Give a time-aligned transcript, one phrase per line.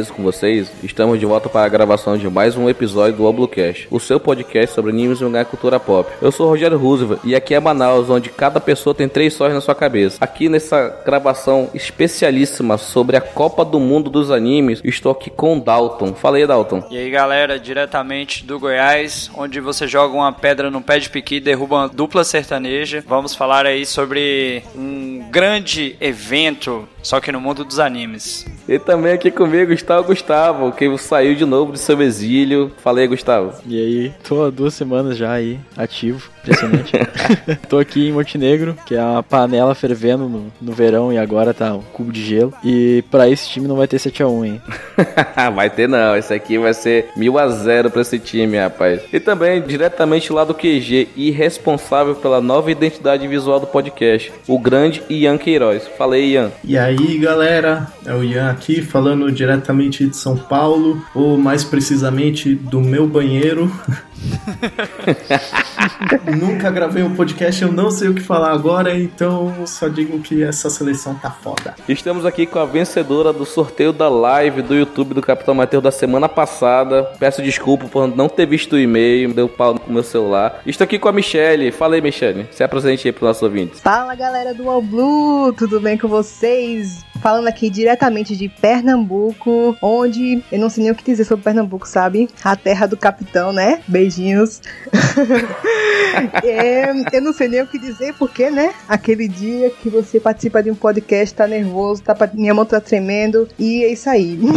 [0.00, 0.72] beleza com vocês?
[0.82, 4.74] Estamos de volta para a gravação de mais um episódio do Oblucast, o seu podcast
[4.74, 6.10] sobre animes, mangá e cultura pop.
[6.22, 9.52] Eu sou o Rogério Roosevelt e aqui é Manaus, onde cada pessoa tem três sóis
[9.52, 10.16] na sua cabeça.
[10.18, 15.60] Aqui nessa gravação especialíssima sobre a Copa do Mundo dos Animes, estou aqui com o
[15.60, 16.14] Dalton.
[16.14, 16.82] Fala aí, Dalton.
[16.90, 21.36] E aí galera, diretamente do Goiás, onde você joga uma pedra no pé de piqui
[21.36, 23.04] e derruba uma dupla sertaneja.
[23.06, 28.46] Vamos falar aí sobre um grande evento, só que no mundo dos animes.
[28.66, 32.70] E também aqui comigo está o Gustavo, que saiu de novo do seu exílio.
[32.78, 33.52] Falei, Gustavo.
[33.66, 36.92] E aí, tô há duas semanas já aí, ativo, impressionante.
[37.68, 41.74] tô aqui em Montenegro, que é uma panela fervendo no, no verão e agora tá
[41.74, 42.52] um cubo de gelo.
[42.64, 44.62] E pra esse time não vai ter 7x1, hein?
[45.54, 49.00] vai ter não, esse aqui vai ser mil a zero pra esse time, rapaz.
[49.12, 54.58] E também, diretamente lá do QG e responsável pela nova identidade visual do podcast, o
[54.58, 55.88] grande Ian Queiroz.
[55.96, 56.50] Falei, Ian.
[56.64, 62.54] E aí, galera, é o Ian aqui falando diretamente de São Paulo, ou mais precisamente
[62.54, 63.70] do meu banheiro.
[66.38, 70.42] Nunca gravei um podcast, eu não sei o que falar agora, então só digo que
[70.42, 71.74] essa seleção tá foda.
[71.88, 75.90] Estamos aqui com a vencedora do sorteio da live do YouTube do Capitão Mateus da
[75.90, 77.04] semana passada.
[77.18, 80.60] Peço desculpa por não ter visto o e-mail, deu pau no meu celular.
[80.66, 81.72] Estou aqui com a Michelle.
[81.72, 82.48] Fala aí, Michelle.
[82.50, 83.80] Se apresente aí para nossos ouvintes.
[83.80, 87.04] Fala galera do All Blue, tudo bem com vocês?
[87.20, 91.86] Falando aqui diretamente de Pernambuco, onde eu não sei nem o que dizer sobre Pernambuco,
[91.86, 92.28] sabe?
[92.42, 93.82] A terra do capitão, né?
[94.10, 94.60] Beijinhos.
[96.44, 98.74] é, eu não sei nem o que dizer, porque, né?
[98.88, 103.48] Aquele dia que você participa de um podcast, tá nervoso, tá, minha mão tá tremendo,
[103.58, 104.38] e é isso aí.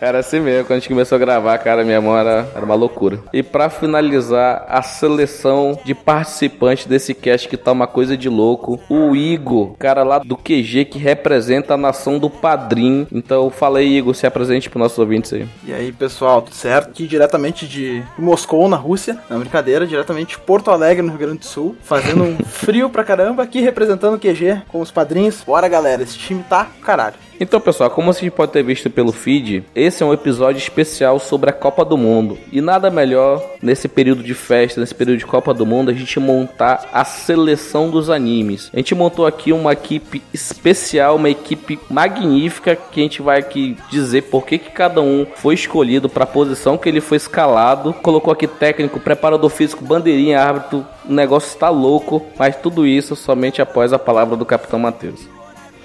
[0.00, 2.74] Era assim mesmo, quando a gente começou a gravar, cara, minha mão era, era uma
[2.74, 3.20] loucura.
[3.32, 8.80] E para finalizar, a seleção de participantes desse cast que tá uma coisa de louco.
[8.88, 13.06] O Igor, cara lá do QG que representa a nação do Padrim.
[13.12, 15.48] Então fala aí, Igor, se apresente para nossos ouvintes aí.
[15.64, 16.90] E aí, pessoal, tudo certo?
[16.90, 19.18] Aqui diretamente de Moscou, na Rússia.
[19.28, 21.76] Não, brincadeira, diretamente de Porto Alegre, no Rio Grande do Sul.
[21.82, 25.42] Fazendo um frio pra caramba, aqui representando o QG com os padrinhos.
[25.44, 27.27] Bora, galera, esse time tá caralho.
[27.40, 31.48] Então, pessoal, como vocês podem ter visto pelo feed, esse é um episódio especial sobre
[31.48, 32.36] a Copa do Mundo.
[32.50, 36.18] E nada melhor nesse período de festa, nesse período de Copa do Mundo, a gente
[36.18, 38.70] montar a seleção dos animes.
[38.74, 43.76] A gente montou aqui uma equipe especial, uma equipe magnífica que a gente vai aqui
[43.88, 47.92] dizer por que, que cada um foi escolhido para a posição que ele foi escalado.
[47.92, 50.84] Colocou aqui técnico, preparador físico, bandeirinha, árbitro.
[51.08, 55.37] O negócio está louco, mas tudo isso somente após a palavra do Capitão Matheus.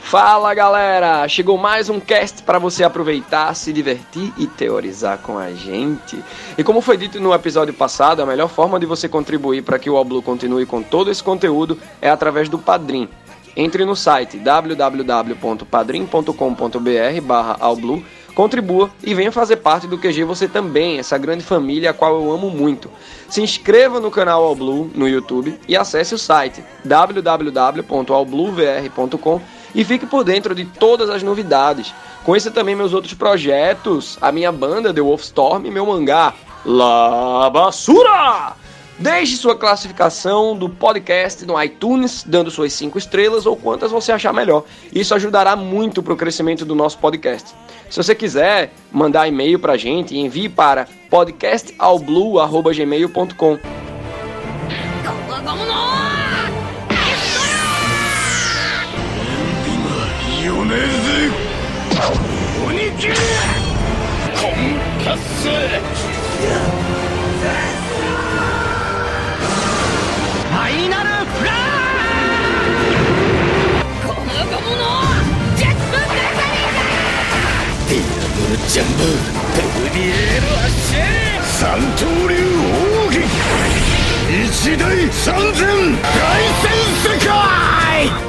[0.04, 1.28] Fala galera!
[1.28, 6.24] Chegou mais um cast para você aproveitar, se divertir e teorizar com a gente.
[6.56, 9.90] E como foi dito no episódio passado, a melhor forma de você contribuir para que
[9.90, 13.10] o Oblu continue com todo esse conteúdo é através do Padrim.
[13.56, 17.58] Entre no site www.padrim.com.br barra
[18.36, 22.32] contribua e venha fazer parte do QG você também, essa grande família a qual eu
[22.32, 22.90] amo muito.
[23.30, 30.06] Se inscreva no canal All Blue no YouTube e acesse o site www.allbluevr.com e fique
[30.06, 31.94] por dentro de todas as novidades.
[32.24, 36.34] Conheça também meus outros projetos, a minha banda The Wolfstorm e meu mangá
[36.66, 38.54] La Basura!
[39.00, 44.32] Deixe sua classificação do podcast no iTunes, dando suas 5 estrelas ou quantas você achar
[44.32, 44.64] melhor.
[44.94, 47.54] Isso ajudará muito para o crescimento do nosso podcast.
[47.90, 53.74] Se você quiser mandar e-mail para a gente, envie para podcastalblue.gmail.com.
[63.04, 63.16] 球コ
[64.48, 64.56] ン
[65.04, 71.54] パスファイナルフラッ
[74.08, 74.80] この横物
[75.58, 76.80] ジェットブレザリーだ
[77.90, 79.04] ディアブルジャンボ
[79.52, 80.96] トルビエール発進
[81.44, 82.40] 三刀流
[83.06, 83.28] 奥義
[84.32, 85.60] 一大三千
[86.00, 86.08] 凱
[86.62, 86.72] 旋
[87.04, 87.28] 世界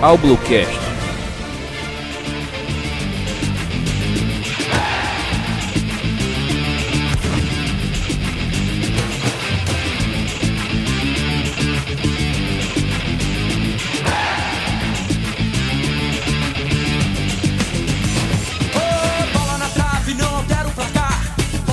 [0.02, 0.93] アウブロキャスト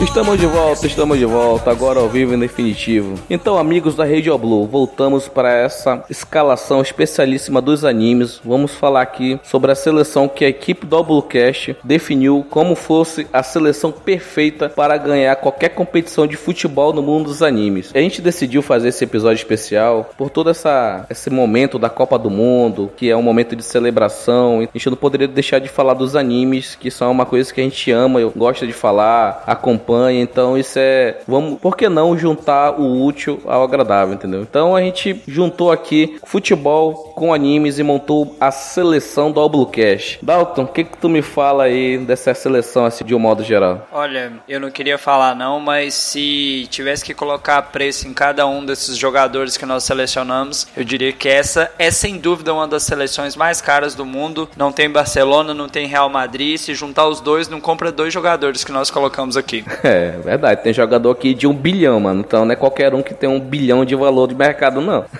[0.01, 3.19] Estamos de volta, estamos de volta, agora ao vivo em definitivo.
[3.29, 8.41] Então, amigos da Radio Blue, voltamos para essa escalação especialíssima dos animes.
[8.43, 13.43] Vamos falar aqui sobre a seleção que a equipe do Bluecast definiu como fosse a
[13.43, 17.91] seleção perfeita para ganhar qualquer competição de futebol no mundo dos animes.
[17.93, 22.29] A gente decidiu fazer esse episódio especial por todo essa, esse momento da Copa do
[22.29, 24.59] Mundo, que é um momento de celebração.
[24.59, 27.63] A gente não poderia deixar de falar dos animes, que são uma coisa que a
[27.63, 31.17] gente ama, eu gosto de falar, acompanha então isso é.
[31.27, 34.41] Vamos, por que não juntar o útil ao agradável, entendeu?
[34.41, 39.65] Então a gente juntou aqui futebol com animes e montou a seleção do All Blue
[39.65, 40.19] Cash.
[40.21, 43.87] Dalton, o que, que tu me fala aí dessa seleção assim de um modo geral?
[43.91, 48.65] Olha, eu não queria falar não, mas se tivesse que colocar preço em cada um
[48.65, 53.35] desses jogadores que nós selecionamos, eu diria que essa é sem dúvida uma das seleções
[53.35, 54.49] mais caras do mundo.
[54.55, 56.57] Não tem Barcelona, não tem Real Madrid.
[56.57, 59.63] Se juntar os dois, não compra dois jogadores que nós colocamos aqui.
[59.91, 60.61] É, verdade.
[60.61, 62.21] Tem jogador aqui de um bilhão, mano.
[62.21, 65.05] Então não é qualquer um que tem um bilhão de valor de mercado, não.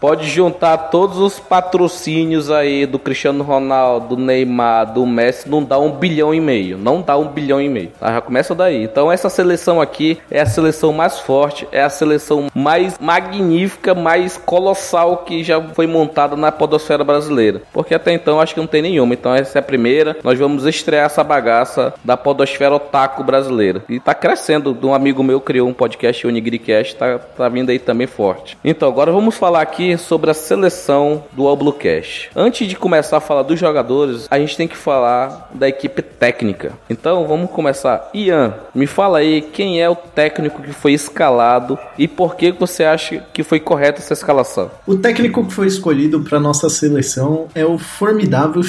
[0.00, 5.78] Pode juntar todos os patrocínios aí do Cristiano Ronaldo, do Neymar, do Messi, não dá
[5.78, 6.76] um bilhão e meio.
[6.76, 7.90] Não dá um bilhão e meio.
[8.00, 8.14] Tá?
[8.14, 8.82] Já começa daí.
[8.82, 14.36] Então essa seleção aqui é a seleção mais forte, é a seleção mais magnífica, mais
[14.36, 17.62] colossal que já foi montada na podosfera brasileira.
[17.72, 19.14] Porque até então acho que não tem nenhuma.
[19.14, 20.16] Então essa é a primeira.
[20.22, 23.82] Nós vamos estrear essa bagaça da podosfera otaku brasileira.
[23.88, 24.76] E tá crescendo.
[24.82, 28.56] Um amigo meu criou um podcast, o Onigricast, tá, tá vindo aí também forte.
[28.64, 32.28] Então agora vamos falar aqui sobre a seleção do All Blue Cash.
[32.34, 36.72] Antes de começar a falar dos jogadores, a gente tem que falar da equipe técnica.
[36.88, 38.10] Então vamos começar.
[38.14, 42.84] Ian, me fala aí quem é o técnico que foi escalado e por que você
[42.84, 44.70] acha que foi correta essa escalação?
[44.86, 48.62] O técnico que foi escolhido para nossa seleção é o formidável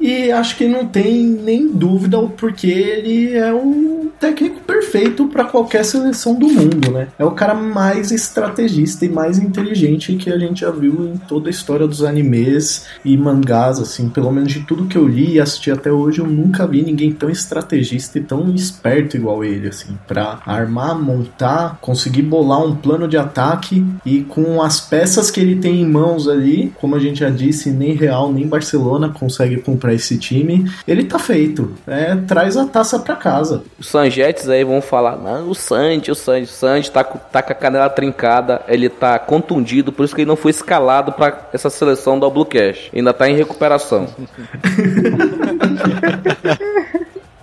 [0.00, 5.44] E acho que não tem nem dúvida o porquê ele é o técnico perfeito para
[5.44, 7.08] qualquer seleção do mundo, né?
[7.18, 11.48] É o cara mais estrategista e mais inteligente que a gente já viu em toda
[11.48, 15.40] a história dos animes e mangás, assim, pelo menos de tudo que eu li e
[15.40, 19.96] assisti até hoje, eu nunca vi ninguém tão estrategista e tão esperto igual ele, assim,
[20.06, 25.56] para armar, montar, conseguir bolar um plano de ataque e com as peças que ele
[25.56, 29.94] tem em mãos ali, como a gente já disse, nem Real nem Barcelona consegue comprar
[29.94, 31.72] esse time, ele tá feito.
[31.86, 33.62] É, traz a taça para casa.
[33.78, 37.52] Os Sanjetes aí vão falar, não, o Sanji, o Sanji, o Sanji tá, tá com
[37.52, 41.70] a canela trincada, ele tá contundido, por isso que ele não foi escalado para essa
[41.70, 42.90] seleção do Blue Cash.
[42.94, 44.08] Ainda tá em recuperação.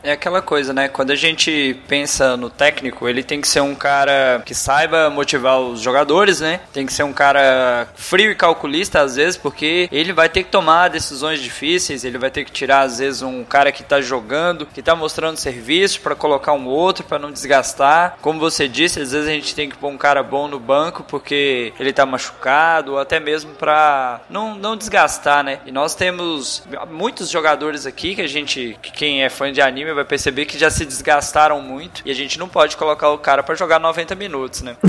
[0.08, 0.88] É aquela coisa, né?
[0.88, 5.60] Quando a gente pensa no técnico, ele tem que ser um cara que saiba motivar
[5.60, 6.62] os jogadores, né?
[6.72, 10.50] Tem que ser um cara frio e calculista às vezes, porque ele vai ter que
[10.50, 14.66] tomar decisões difíceis, ele vai ter que tirar às vezes um cara que tá jogando,
[14.66, 18.18] que tá mostrando serviço para colocar um outro para não desgastar.
[18.22, 21.04] Como você disse, às vezes a gente tem que pôr um cara bom no banco
[21.04, 25.60] porque ele tá machucado ou até mesmo para não, não desgastar, né?
[25.66, 29.97] E nós temos muitos jogadores aqui que a gente, que quem é fã de anime
[29.98, 33.44] vai perceber que já se desgastaram muito e a gente não pode colocar o cara
[33.44, 34.78] para jogar 90 minutos, né?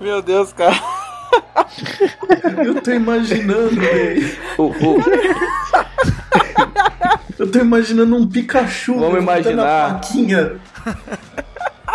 [0.00, 0.78] Meu Deus, cara.
[2.64, 4.36] Eu tô imaginando, velho.
[7.38, 9.86] Eu tô imaginando um Pikachu Vamos imaginar.
[9.86, 10.60] a plaquinha.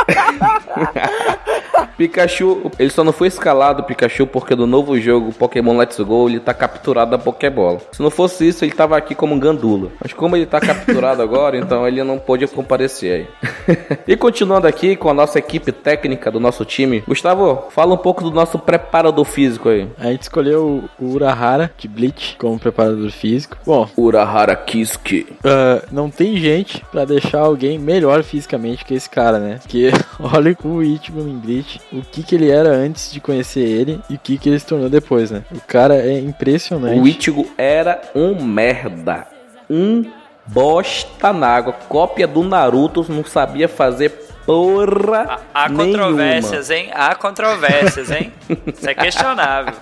[1.98, 6.40] Pikachu, ele só não foi escalado, Pikachu, porque no novo jogo Pokémon Let's Go ele
[6.40, 7.80] tá capturado da Pokébola.
[7.92, 9.92] Se não fosse isso, ele tava aqui como um gandula.
[10.02, 13.28] Mas como ele tá capturado agora, então ele não pôde comparecer
[13.68, 13.78] aí.
[14.08, 18.24] e continuando aqui com a nossa equipe técnica do nosso time, Gustavo, fala um pouco
[18.24, 19.88] do nosso preparador físico aí.
[19.98, 23.58] A gente escolheu o Urahara de Bleach como preparador físico.
[23.66, 25.28] Bom, Urahara Kiski.
[25.40, 29.60] uh, não tem gente pra deixar alguém melhor fisicamente que esse cara, né?
[29.62, 30.84] Porque olha o
[31.28, 34.50] em Bleach, o que que ele era antes de conhecer ele e o que que
[34.50, 35.44] ele se tornou depois, né?
[35.52, 37.00] O cara é impressionante.
[37.00, 39.28] O Ichigo era um merda.
[39.70, 40.06] Um
[40.46, 41.74] bosta na água.
[41.88, 44.10] Cópia do Naruto, não sabia fazer
[44.46, 45.86] porra Há nenhuma.
[45.86, 46.90] controvérsias, hein?
[46.94, 48.32] Há controvérsias, hein?
[48.68, 49.74] Isso é questionável.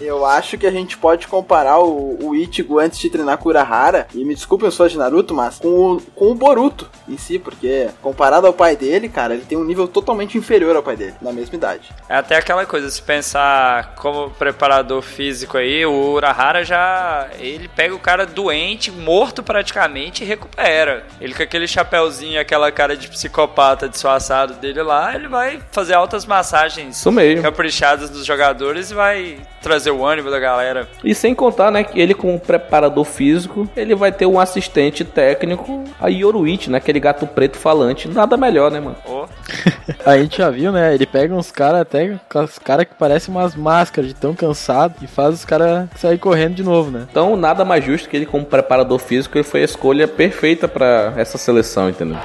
[0.00, 3.52] Eu acho que a gente pode comparar o, o Ichigo antes de treinar com o
[3.52, 7.16] Urahara, e me desculpem os fãs de Naruto, mas com o, com o Boruto em
[7.16, 10.96] si, porque comparado ao pai dele, cara, ele tem um nível totalmente inferior ao pai
[10.96, 11.90] dele, na mesma idade.
[12.08, 17.28] É até aquela coisa, se pensar como preparador físico aí, o Urahara já.
[17.38, 21.04] Ele pega o cara doente, morto praticamente, e recupera.
[21.20, 26.24] Ele com aquele chapéuzinho, aquela cara de psicopata disfarçado dele lá, ele vai fazer altas
[26.24, 27.42] massagens Isso mesmo.
[27.42, 30.88] caprichadas dos jogadores e vai trazer trazer o ânimo da galera.
[31.02, 35.84] E sem contar, né, que ele como preparador físico, ele vai ter um assistente técnico,
[36.00, 38.08] a Yoruichi, né, aquele gato preto falante.
[38.08, 38.96] Nada melhor, né, mano?
[39.06, 39.26] Ô,
[40.04, 40.94] A gente já viu, né?
[40.94, 44.94] Ele pega uns caras até com os caras que parecem umas máscaras de tão cansado
[45.00, 47.06] e faz os caras sair correndo de novo, né?
[47.10, 51.14] Então, nada mais justo que ele como preparador físico, ele foi a escolha perfeita pra
[51.16, 52.18] essa seleção, entendeu?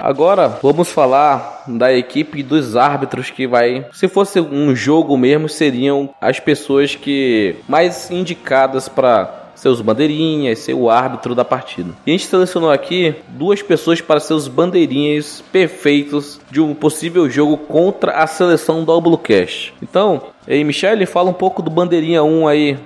[0.00, 3.86] Agora vamos falar da equipe dos árbitros que vai.
[3.92, 10.58] Se fosse um jogo mesmo, seriam as pessoas que mais indicadas para ser os bandeirinhas,
[10.60, 11.90] ser o árbitro da partida.
[12.06, 17.28] E a gente selecionou aqui duas pessoas para ser os bandeirinhas perfeitos de um possível
[17.28, 19.74] jogo contra a seleção do Doublecast.
[19.82, 22.78] Então, aí, Michele, fala um pouco do bandeirinha 1 aí.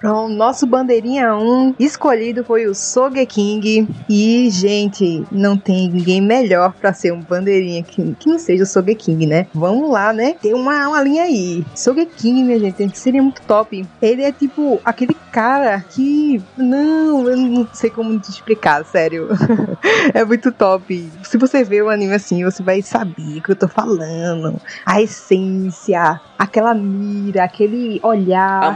[0.00, 3.86] Então, nosso bandeirinha 1 escolhido foi o Sogeking.
[4.08, 8.66] E, gente, não tem ninguém melhor pra ser um bandeirinha que, que não seja o
[8.66, 9.46] Sogeking, né?
[9.52, 10.36] Vamos lá, né?
[10.40, 11.62] Tem uma, uma linha aí.
[11.74, 13.86] Sogeking, minha gente, seria muito top.
[14.00, 16.42] Ele é tipo aquele cara que.
[16.56, 19.28] Não, eu não sei como te explicar, sério.
[20.14, 21.10] é muito top.
[21.22, 24.58] Se você ver o anime assim, você vai saber o que eu tô falando.
[24.86, 28.62] A essência, aquela mira, aquele olhar.
[28.62, 28.70] A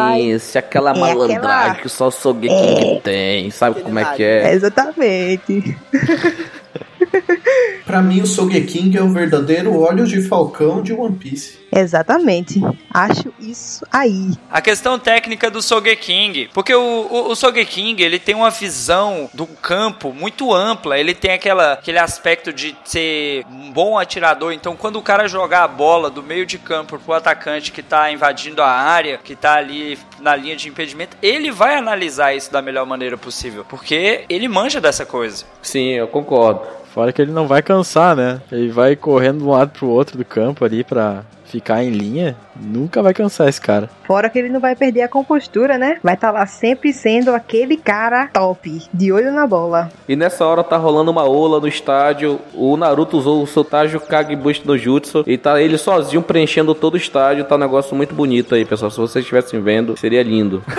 [0.00, 1.36] que malemolência, aquela É, malandragem
[1.70, 4.52] aquela- que só o Sogeking tem, sabe como é que é?
[4.52, 5.76] Exatamente.
[7.84, 11.58] Pra mim, o Sogeking é o verdadeiro Olhos de Falcão de One Piece.
[11.72, 12.60] Exatamente.
[12.92, 14.30] Acho isso aí.
[14.50, 19.46] A questão técnica do Sogeking, porque o, o, o Sogeking ele tem uma visão do
[19.46, 24.96] campo muito ampla, ele tem aquela, aquele aspecto de ser um bom atirador, então quando
[24.96, 28.70] o cara jogar a bola do meio de campo pro atacante que tá invadindo a
[28.70, 33.16] área, que tá ali na linha de impedimento, ele vai analisar isso da melhor maneira
[33.16, 35.44] possível, porque ele manja dessa coisa.
[35.62, 36.79] Sim, eu concordo.
[36.92, 38.40] Fora que ele não vai cansar, né?
[38.50, 42.36] Ele vai correndo de um lado pro outro do campo ali pra ficar em linha.
[42.56, 43.90] Nunca vai cansar esse cara.
[44.06, 45.98] Fora que ele não vai perder a compostura, né?
[46.02, 49.90] Vai estar lá sempre sendo aquele cara top, de olho na bola.
[50.08, 52.40] E nessa hora tá rolando uma ola no estádio.
[52.54, 55.24] O Naruto usou o seu Tajo Kagebushi no Jutsu.
[55.26, 57.44] E tá ele sozinho preenchendo todo o estádio.
[57.44, 58.90] Tá um negócio muito bonito aí, pessoal.
[58.90, 60.62] Se vocês estivessem vendo, seria lindo.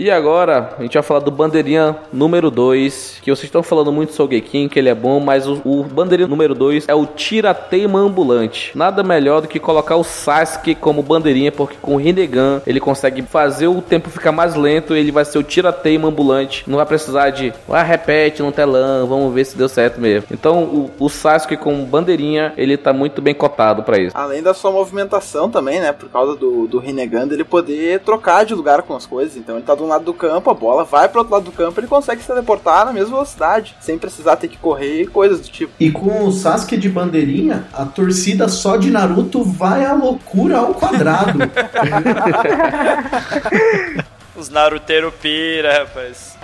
[0.00, 4.14] E agora, a gente vai falar do bandeirinha número 2, que vocês estão falando muito
[4.14, 7.04] sobre o Sogeking, que ele é bom, mas o, o bandeirinha número 2 é o
[7.04, 8.72] tirateima ambulante.
[8.74, 13.20] Nada melhor do que colocar o Sasuke como bandeirinha, porque com o Rinnegan ele consegue
[13.20, 16.64] fazer o tempo ficar mais lento, ele vai ser o tirateima ambulante.
[16.66, 20.28] Não vai precisar de, ah, repete no telão, vamos ver se deu certo mesmo.
[20.32, 24.16] Então, o, o Sasuke como bandeirinha, ele tá muito bem cotado pra isso.
[24.16, 25.92] Além da sua movimentação também, né?
[25.92, 29.36] Por causa do, do Rinnegan, ele poder trocar de lugar com as coisas.
[29.36, 31.78] Então ele tá um lado do campo, a bola vai pro outro lado do campo,
[31.80, 35.48] ele consegue se teleportar na mesma velocidade, sem precisar ter que correr e coisas do
[35.48, 35.72] tipo.
[35.78, 40.74] E com o Sasuke de bandeirinha, a torcida só de Naruto vai à loucura ao
[40.74, 41.38] quadrado.
[44.36, 46.36] Os Naruteiro pira, rapaz.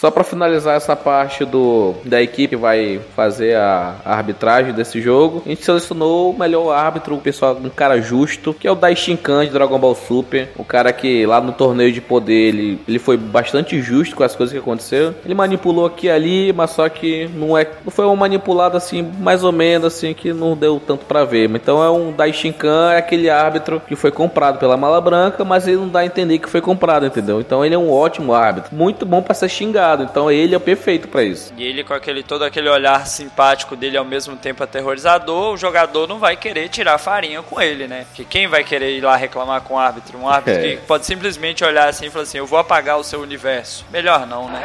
[0.00, 5.42] Só pra finalizar essa parte do da equipe que vai fazer a, arbitragem desse jogo,
[5.44, 9.44] a gente selecionou o melhor árbitro, o pessoal, um cara justo, que é o Daishinkan
[9.44, 13.16] de Dragon Ball Super, o cara que lá no torneio de poder ele, ele foi
[13.16, 15.14] bastante justo com as coisas que aconteceram.
[15.24, 19.02] Ele manipulou aqui e ali, mas só que não é, não foi uma manipulada assim,
[19.02, 21.50] mais ou menos assim que não deu tanto pra ver.
[21.50, 25.78] Então é um Daishinkan, é aquele árbitro que foi comprado pela Mala Branca, mas ele
[25.78, 27.40] não dá a entender que foi comprado, entendeu?
[27.40, 29.87] Então ele é um ótimo árbitro, muito bom pra ser xingado.
[30.02, 31.52] Então ele é perfeito pra isso.
[31.56, 36.06] E ele com aquele todo aquele olhar simpático dele ao mesmo tempo aterrorizador, o jogador
[36.06, 38.06] não vai querer tirar farinha com ele, né?
[38.14, 40.18] Que quem vai querer ir lá reclamar com o árbitro?
[40.18, 40.76] Um árbitro É.
[40.76, 43.84] que pode simplesmente olhar assim e falar assim: "Eu vou apagar o seu universo".
[43.90, 44.60] Melhor não, né?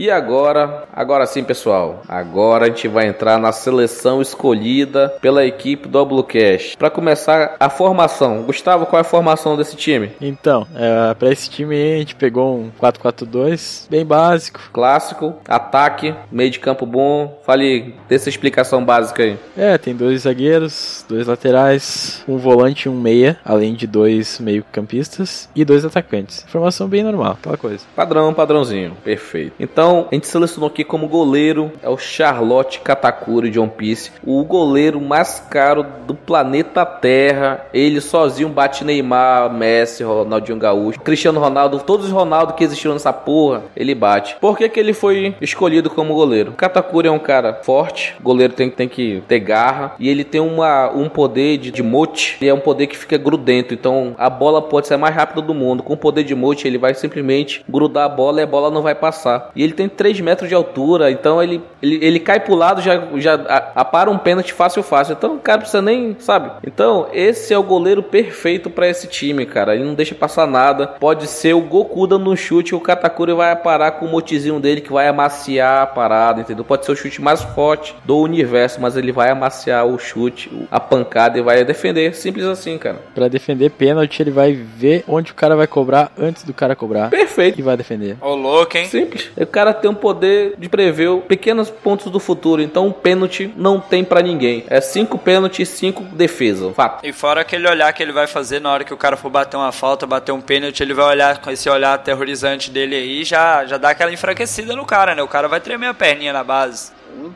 [0.00, 2.00] E agora, agora sim, pessoal.
[2.08, 6.74] Agora a gente vai entrar na seleção escolhida pela equipe do Doublecast.
[6.78, 8.42] Para começar a formação.
[8.44, 10.12] Gustavo, qual é a formação desse time?
[10.18, 14.62] Então, é, pra esse time a gente pegou um 4-4-2, bem básico.
[14.72, 17.38] Clássico, ataque, meio de campo bom.
[17.44, 19.36] Fale dessa explicação básica aí.
[19.54, 25.50] É, tem dois zagueiros, dois laterais, um volante e um meia, além de dois meio-campistas
[25.54, 26.46] e dois atacantes.
[26.48, 27.84] Formação bem normal, aquela coisa.
[27.94, 28.96] Padrão, padrãozinho.
[29.04, 29.52] Perfeito.
[29.60, 34.12] Então, Então, a gente selecionou aqui como goleiro é o Charlotte Katakuri de One Piece,
[34.24, 37.66] o goleiro mais caro do planeta Terra.
[37.74, 43.12] Ele sozinho bate Neymar, Messi, Ronaldinho Gaúcho, Cristiano Ronaldo, todos os Ronaldo que existiram nessa
[43.12, 44.36] porra, ele bate.
[44.40, 46.52] Por que, que ele foi escolhido como goleiro?
[46.52, 50.40] Katakuri é um cara forte, o goleiro tem, tem que ter garra e ele tem
[50.40, 54.30] uma, um poder de, de mote, ele é um poder que fica grudento, então a
[54.30, 55.82] bola pode ser mais rápida do mundo.
[55.82, 58.82] Com o poder de mote, ele vai simplesmente grudar a bola e a bola não
[58.82, 59.50] vai passar.
[59.56, 63.02] E ele tem 3 metros de altura, então ele, ele, ele cai pro lado, já,
[63.16, 63.34] já
[63.74, 65.14] apara um pênalti fácil, fácil.
[65.14, 66.50] Então o cara precisa nem, sabe?
[66.66, 69.74] Então esse é o goleiro perfeito para esse time, cara.
[69.74, 70.86] Ele não deixa passar nada.
[70.86, 74.80] Pode ser o Goku dando um chute, o Katakuri vai parar com o motizinho dele
[74.80, 76.64] que vai amaciar a parada, entendeu?
[76.64, 80.78] Pode ser o chute mais forte do universo, mas ele vai amaciar o chute, a
[80.78, 82.14] pancada e vai defender.
[82.14, 82.98] Simples assim, cara.
[83.14, 87.08] Para defender pênalti, ele vai ver onde o cara vai cobrar antes do cara cobrar.
[87.08, 87.58] Perfeito.
[87.58, 88.16] E vai defender.
[88.20, 88.86] Ô, louco, hein?
[88.86, 89.30] Simples.
[89.36, 92.62] O cara tem um poder de prever pequenos pontos do futuro.
[92.62, 94.64] Então, um pênalti não tem para ninguém.
[94.68, 96.72] É cinco pênaltis, cinco defesa.
[96.72, 97.06] Fato.
[97.06, 99.56] E fora aquele olhar que ele vai fazer na hora que o cara for bater
[99.56, 103.64] uma falta, bater um pênalti, ele vai olhar com esse olhar aterrorizante dele aí, já,
[103.66, 105.22] já dá aquela enfraquecida no cara, né?
[105.22, 106.92] O cara vai tremer a perninha na base.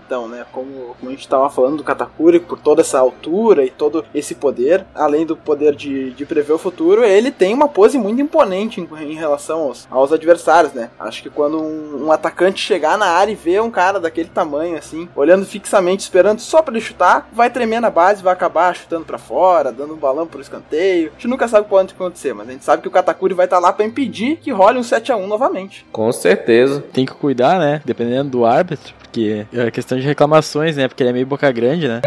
[0.06, 3.70] Então, né, como, como a gente estava falando do Katakuri, por toda essa altura e
[3.70, 7.98] todo esse poder, além do poder de, de prever o futuro, ele tem uma pose
[7.98, 10.90] muito imponente em, em relação aos, aos adversários, né?
[10.98, 14.76] Acho que quando um, um, atacante chegar na área e ver um cara daquele tamanho,
[14.76, 19.04] assim, olhando fixamente, esperando só para ele chutar, vai tremer na base, vai acabar chutando
[19.04, 21.08] para fora, dando um balão pro escanteio.
[21.08, 23.34] A gente nunca sabe o que pode acontecer, mas a gente sabe que o Katakuri
[23.34, 25.86] vai estar tá lá para impedir que role um 7 a 1 novamente.
[25.92, 26.82] Com certeza.
[26.92, 27.80] Tem que cuidar, né?
[27.84, 30.88] Dependendo do árbitro, porque é questão de reclamações, né?
[30.88, 32.00] Porque ele é meio boca grande, né?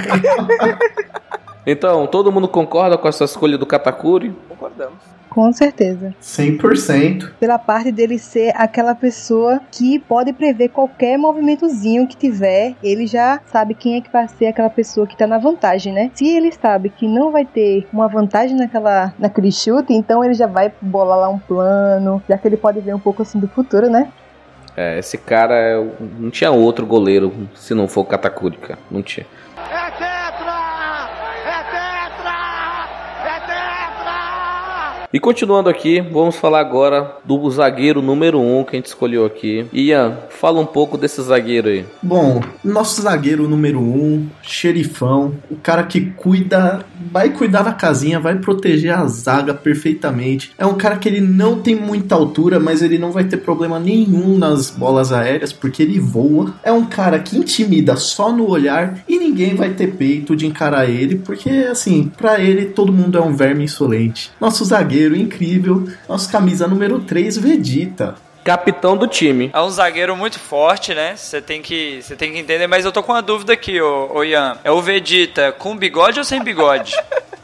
[1.66, 4.34] então, todo mundo concorda com essa escolha do Katakuri?
[4.48, 5.20] Concordamos.
[5.30, 6.12] Com certeza.
[6.20, 7.30] 100%.
[7.38, 13.40] Pela parte dele ser aquela pessoa que pode prever qualquer movimentozinho que tiver, ele já
[13.46, 16.10] sabe quem é que vai ser aquela pessoa que tá na vantagem, né?
[16.14, 20.48] Se ele sabe que não vai ter uma vantagem naquela, naquele chute, então ele já
[20.48, 23.88] vai bolar lá um plano, já que ele pode ver um pouco assim do futuro,
[23.88, 24.10] né?
[24.80, 25.86] É, esse cara
[26.18, 28.78] não tinha outro goleiro se não for Katakuri, cara.
[28.90, 29.26] Não tinha.
[35.12, 39.26] E continuando aqui, vamos falar agora do zagueiro número 1 um que a gente escolheu
[39.26, 39.66] aqui.
[39.72, 41.84] Ian, fala um pouco desse zagueiro aí.
[42.00, 48.20] Bom, nosso zagueiro número 1, um, xerifão, o cara que cuida vai cuidar da casinha,
[48.20, 50.52] vai proteger a zaga perfeitamente.
[50.56, 53.80] É um cara que ele não tem muita altura, mas ele não vai ter problema
[53.80, 56.54] nenhum nas bolas aéreas, porque ele voa.
[56.62, 60.88] É um cara que intimida só no olhar e ninguém vai ter peito de encarar
[60.88, 64.30] ele, porque assim, para ele todo mundo é um verme insolente.
[64.40, 69.50] Nosso zagueiro incrível, nosso camisa número 3, Vegeta capitão do time.
[69.52, 71.14] É um zagueiro muito forte, né?
[71.16, 74.10] Você tem que, você tem que entender, mas eu tô com uma dúvida aqui, ô,
[74.14, 74.58] ô Ian.
[74.64, 76.94] É o Vegeta com bigode ou sem bigode?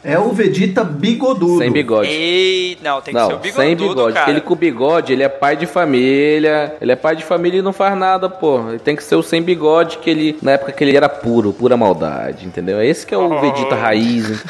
[0.03, 1.57] É o Vegeta bigodudo.
[1.57, 2.09] Sem bigode.
[2.09, 4.13] Ei, não, tem que não, ser o bigodudo, sem bigode.
[4.13, 4.31] cara.
[4.31, 6.75] Ele com bigode, ele é pai de família.
[6.79, 8.69] Ele é pai de família e não faz nada, pô.
[8.69, 11.51] Ele tem que ser o sem bigode que ele, na época que ele era puro,
[11.51, 12.81] pura maldade, entendeu?
[12.81, 13.41] Esse que é o oh.
[13.41, 14.45] Vegeta raiz.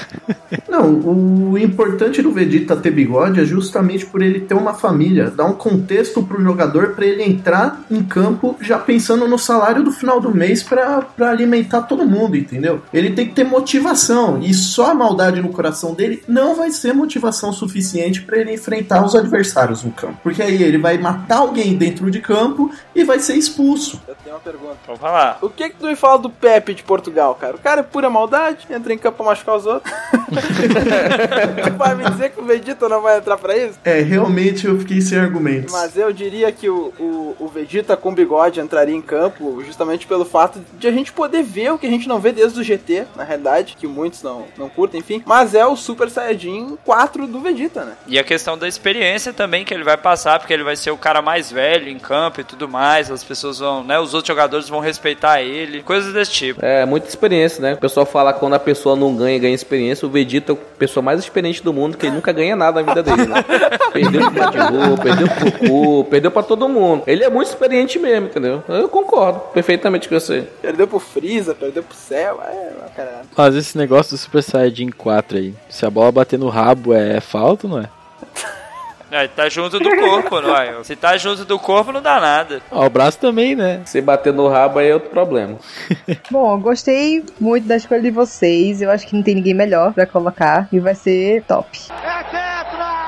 [0.69, 5.45] não, o importante do Vegeta ter bigode é justamente por ele ter uma família, dar
[5.45, 10.19] um contexto pro jogador para ele entrar em campo já pensando no salário do final
[10.19, 12.81] do mês para alimentar todo mundo, entendeu?
[12.93, 16.93] Ele tem que ter motivação e só a maldade no coração dele não vai ser
[16.93, 20.19] motivação suficiente para ele enfrentar os adversários no campo.
[20.23, 24.01] Porque aí ele vai matar alguém dentro de campo e vai ser expulso.
[24.07, 24.77] Eu tenho uma pergunta.
[24.85, 25.39] Vamos falar.
[25.41, 27.55] O que que tu me fala do Pepe de Portugal, cara?
[27.55, 29.91] O cara é pura maldade, entra em campo pra machucar os outros.
[31.67, 33.79] tu vai me dizer que o Vegeta não vai entrar pra isso?
[33.83, 35.71] É, realmente eu fiquei sem argumentos.
[35.71, 40.25] Mas eu diria que o, o, o Vegeta com bigode entraria em campo justamente pelo
[40.25, 43.05] fato de a gente poder ver o que a gente não vê desde o GT,
[43.15, 45.21] na realidade, que muitos não, não curtem, enfim.
[45.25, 47.93] Mas é o Super Saiyajin 4 do Vegeta, né?
[48.07, 50.97] E a questão da experiência também que ele vai passar, porque ele vai ser o
[50.97, 53.11] cara mais velho em campo e tudo mais.
[53.11, 53.99] As pessoas vão, né?
[53.99, 56.63] Os outros jogadores vão respeitar ele, coisas desse tipo.
[56.63, 57.73] É, muita experiência, né?
[57.73, 60.07] O pessoal fala que quando a pessoa não ganha, ganha experiência.
[60.07, 62.93] O Vegeta é a pessoa mais experiente do mundo, que ele nunca ganha nada na
[62.93, 63.43] vida dele, né?
[63.93, 67.03] perdeu pro Majin perdeu pro Goku, perdeu pra todo mundo.
[67.05, 68.63] Ele é muito experiente mesmo, entendeu?
[68.67, 70.47] Eu concordo perfeitamente com você.
[70.61, 73.27] Perdeu pro Freeza, perdeu pro Cell, é, caralho.
[73.35, 77.19] Mas esse negócio do Super Saiyajin 4 aí, se a bola bater no rabo é
[77.19, 77.89] falta ou não é?
[79.09, 80.83] É, tá junto do corpo, não é?
[80.83, 82.61] Se tá junto do corpo, não dá nada.
[82.69, 83.81] Ó, o braço também, né?
[83.85, 85.57] Se bater no rabo aí é outro problema.
[86.29, 88.81] Bom, eu gostei muito da escolha de vocês.
[88.81, 90.67] Eu acho que não tem ninguém melhor pra colocar.
[90.73, 91.79] E vai ser top.
[91.89, 93.06] É tetra!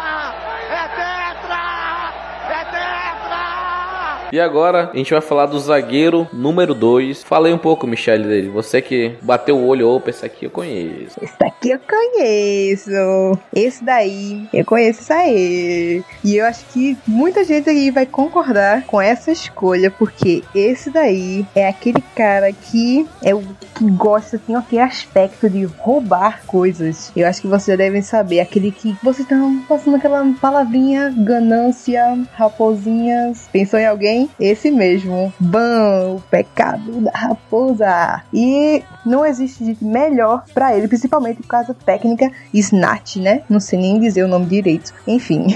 [4.32, 7.24] E agora a gente vai falar do zagueiro número 2.
[7.24, 8.50] Falei um pouco, Michele, dele.
[8.50, 11.20] Você que bateu o olho, opa, esse aqui eu conheço.
[11.22, 13.39] Esse daqui eu conheço.
[13.56, 16.04] Esse daí, eu conheço isso aí.
[16.24, 21.46] E eu acho que muita gente aí vai concordar com essa escolha, porque esse daí
[21.56, 23.42] é aquele cara que é o
[23.76, 27.12] que gosta, assim, aquele aspecto de roubar coisas.
[27.15, 32.20] Eu acho que vocês já devem saber, aquele que vocês estão passando aquela palavrinha ganância,
[32.34, 33.48] raposinhas.
[33.52, 34.18] Pensou em alguém?
[34.39, 35.32] Esse mesmo.
[35.39, 38.23] Ban, o pecado da raposa.
[38.34, 43.43] E não existe gente melhor pra ele, principalmente por causa da técnica Snatch, né?
[43.49, 44.93] Não sei nem dizer o nome direito.
[45.08, 45.47] Enfim.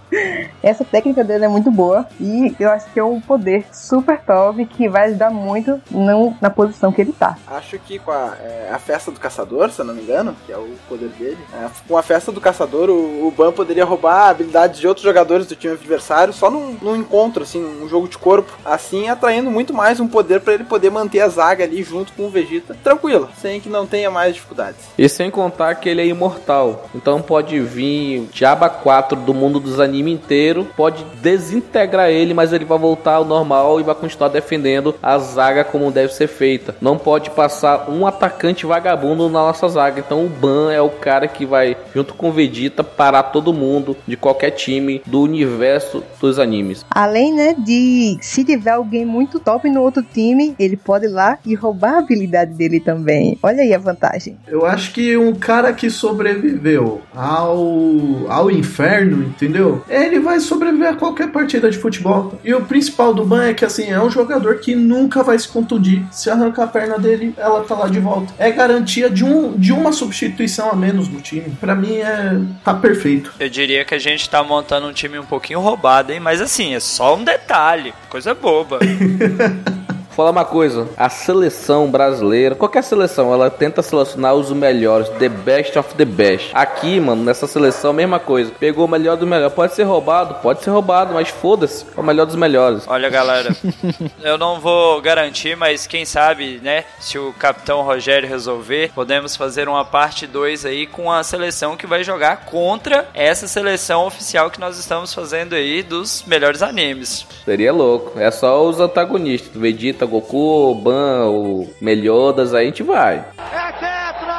[0.62, 4.64] Essa técnica dele é muito boa e eu acho que é um poder super top
[4.66, 7.36] que vai ajudar muito no, na posição que ele tá.
[7.46, 10.52] Acho que com a, é, a festa do caçador, se eu não me engano, que
[10.52, 14.28] é o poder dele, é, com a festa do caçador, o, o Ban poderia roubar
[14.28, 18.18] habilidades de outros jogadores do time adversário só num, num encontro, assim, um jogo de
[18.18, 18.52] corpo.
[18.64, 22.24] Assim, atraindo muito mais um poder para ele poder manter a zaga ali junto com
[22.24, 24.80] o Vegeta, tranquilo, sem que não tenha mais dificuldades.
[24.96, 26.88] E sem contar que ele é imortal.
[26.94, 32.64] Então pode vir Diaba 4 do mundo dos anime inteiro, pode desintegrar ele, mas ele
[32.64, 36.74] vai voltar ao normal e vai continuar defendendo a zaga como deve ser feita.
[36.80, 40.00] Não pode passar um atacante vagabundo na nossa zaga.
[40.00, 43.96] Então o Ban é o cara que vai, junto com o Vegeta, parar todo mundo
[44.06, 46.84] de qualquer time do universo dos animes.
[46.90, 47.72] Além, né, de
[48.20, 51.98] se tiver alguém muito top no outro time, ele pode ir lá e roubar a
[51.98, 53.38] habilidade dele também.
[53.42, 54.36] Olha aí a vantagem.
[54.46, 59.84] Eu acho que um cara que sobreviveu ao, ao inferno, entendeu?
[59.88, 62.38] Ele vai sobreviver a qualquer partida de futebol.
[62.44, 65.48] E o principal do Ban é que, assim, é um jogador que nunca vai se
[65.48, 66.04] contundir.
[66.10, 68.32] Se arrancar a perna dele, ela tá lá de volta.
[68.38, 71.56] É garantia de, um, de uma substituição a menos no time.
[71.60, 73.32] Pra mim, é tá perfeito.
[73.38, 76.20] Eu diria que a gente tá montando um time um pouquinho roubado, hein?
[76.20, 78.78] Mas assim, é só um detalhe, coisa boba.
[80.14, 85.78] Falar uma coisa, a seleção brasileira, qualquer seleção, ela tenta selecionar os melhores, the best
[85.78, 86.50] of the best.
[86.52, 88.52] Aqui, mano, nessa seleção, mesma coisa.
[88.58, 89.50] Pegou o melhor do melhor.
[89.50, 92.84] Pode ser roubado, pode ser roubado, mas foda-se, é o melhor dos melhores.
[92.86, 93.56] Olha, galera,
[94.22, 99.68] eu não vou garantir, mas quem sabe, né, se o capitão Rogério resolver, podemos fazer
[99.68, 104.60] uma parte 2 aí com a seleção que vai jogar contra essa seleção oficial que
[104.60, 107.26] nós estamos fazendo aí dos melhores animes.
[107.44, 108.18] Seria louco.
[108.18, 109.54] É só os antagonistas,
[110.02, 113.24] Vegeta, Goku, Ban, o Meliodas, aí a gente vai.
[113.38, 114.31] É tetra!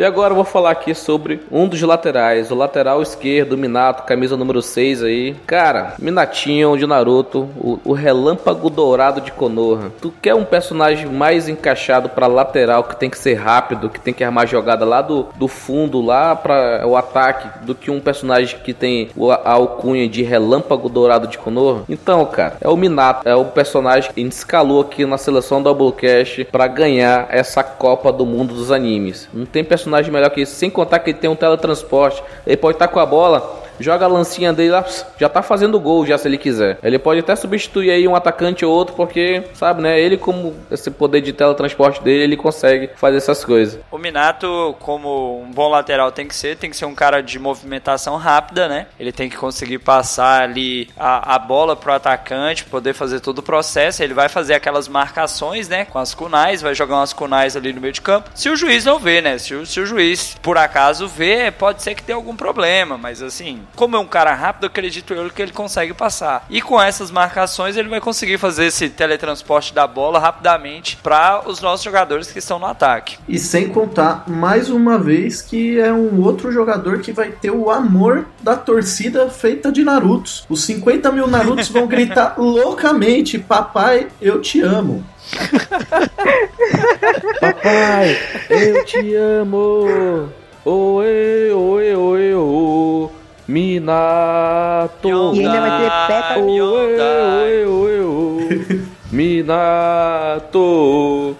[0.00, 4.34] E agora eu vou falar aqui sobre um dos laterais, o lateral esquerdo, Minato, camisa
[4.34, 5.36] número 6 aí.
[5.46, 9.92] Cara, Minatinho de Naruto, o, o relâmpago dourado de Konoha.
[10.00, 14.14] Tu quer um personagem mais encaixado pra lateral, que tem que ser rápido, que tem
[14.14, 18.58] que armar jogada lá do, do fundo, lá para o ataque, do que um personagem
[18.64, 19.10] que tem
[19.44, 21.82] a alcunha de relâmpago dourado de Konoha?
[21.90, 25.62] Então, cara, é o Minato, é o personagem que a gente escalou aqui na seleção
[25.62, 29.28] Doublecast pra ganhar essa Copa do Mundo dos animes.
[29.34, 32.22] Não tem personagem melhor que isso, sem contar que ele tem um teletransporte.
[32.46, 34.84] Ele pode estar com a bola, joga a lancinha dele lá,
[35.18, 36.78] já tá fazendo gol já se ele quiser.
[36.82, 39.98] Ele pode até substituir aí um atacante ou outro, porque, sabe, né?
[39.98, 43.80] Ele, como esse poder de teletransporte dele, ele consegue fazer essas coisas.
[43.90, 47.38] O Minato, como um bom lateral tem que ser, tem que ser um cara de
[47.38, 48.86] movimentação rápida, né?
[48.98, 53.42] Ele tem que conseguir passar ali a, a bola pro atacante, poder fazer todo o
[53.42, 54.02] processo.
[54.02, 55.84] Ele vai fazer aquelas marcações, né?
[55.84, 58.30] Com as kunais, vai jogar umas kunais ali no meio de campo.
[58.34, 59.38] Se o juiz não vê, né?
[59.38, 63.22] Se o, se o juiz, por acaso, vê, pode ser que tenha algum problema, mas
[63.22, 66.44] assim, como é um cara rápido, acredito eu que ele consegue passar.
[66.50, 71.60] E com essas marcações, ele vai conseguir fazer esse teletransporte da bola rapidamente para os
[71.60, 73.18] nossos jogadores que estão no ataque.
[73.28, 77.70] E sem contar, mais uma vez, que é um outro jogador que vai ter o
[77.70, 80.44] amor da torcida feita de Narutos.
[80.48, 85.04] Os 50 mil Narutos vão gritar loucamente: Papai, eu te amo.
[87.40, 90.30] Papai, eu te amo.
[90.64, 93.19] Oe, oe, oe, oe.
[93.50, 95.34] Minato.
[95.34, 98.89] E ainda vai ter Peppa oe, oe, oe.
[99.10, 100.60] Minato.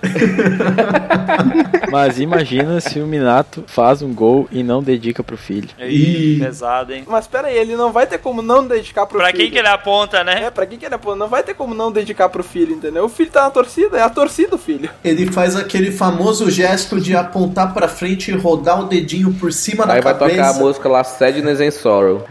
[1.91, 5.69] Mas imagina se o Minato faz um gol e não dedica pro filho.
[5.79, 6.41] Ih, Ih.
[6.41, 7.05] pesado, hein?
[7.09, 9.39] Mas pera aí, ele não vai ter como não dedicar pro Pra filho.
[9.39, 10.45] quem que ele aponta, né?
[10.45, 11.17] É, pra quem que ele aponta?
[11.17, 13.05] Não vai ter como não dedicar pro filho, entendeu?
[13.05, 14.89] O filho tá na torcida, é a torcida o filho.
[15.05, 19.85] Ele faz aquele famoso gesto de apontar pra frente e rodar o dedinho por cima
[19.87, 20.37] da Aí vai cabeça.
[20.37, 22.25] tocar a música lá, Sadness and Sorrow.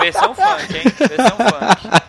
[0.00, 0.92] Versão funk, hein?
[0.98, 2.02] Versão funk.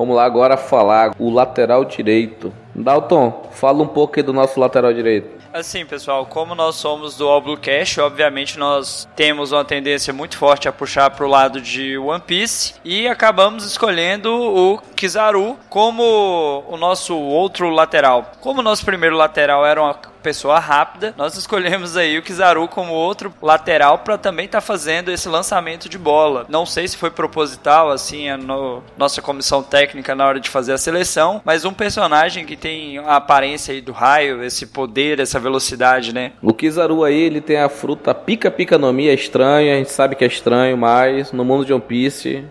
[0.00, 4.94] Vamos lá agora falar o lateral direito, Dalton, fala um pouco aí do nosso lateral
[4.94, 5.28] direito.
[5.52, 10.66] Assim, pessoal, como nós somos do Blue Cash, obviamente nós temos uma tendência muito forte
[10.66, 16.78] a puxar para o lado de One Piece e acabamos escolhendo o Kizaru como o
[16.78, 18.32] nosso outro lateral.
[18.40, 22.92] Como o nosso primeiro lateral era uma pessoa rápida, nós escolhemos aí o Kizaru como
[22.92, 26.46] outro lateral para também estar tá fazendo esse lançamento de bola.
[26.48, 30.78] Não sei se foi proposital, assim, no, nossa comissão técnica na hora de fazer a
[30.78, 36.14] seleção, mas um personagem que tem a aparência aí do raio, esse poder, essa velocidade,
[36.14, 36.32] né?
[36.42, 40.14] O Kizaru aí, ele tem a fruta pica-pica no Mi, é estranho, a gente sabe
[40.14, 42.44] que é estranho, mas no mundo de One Piece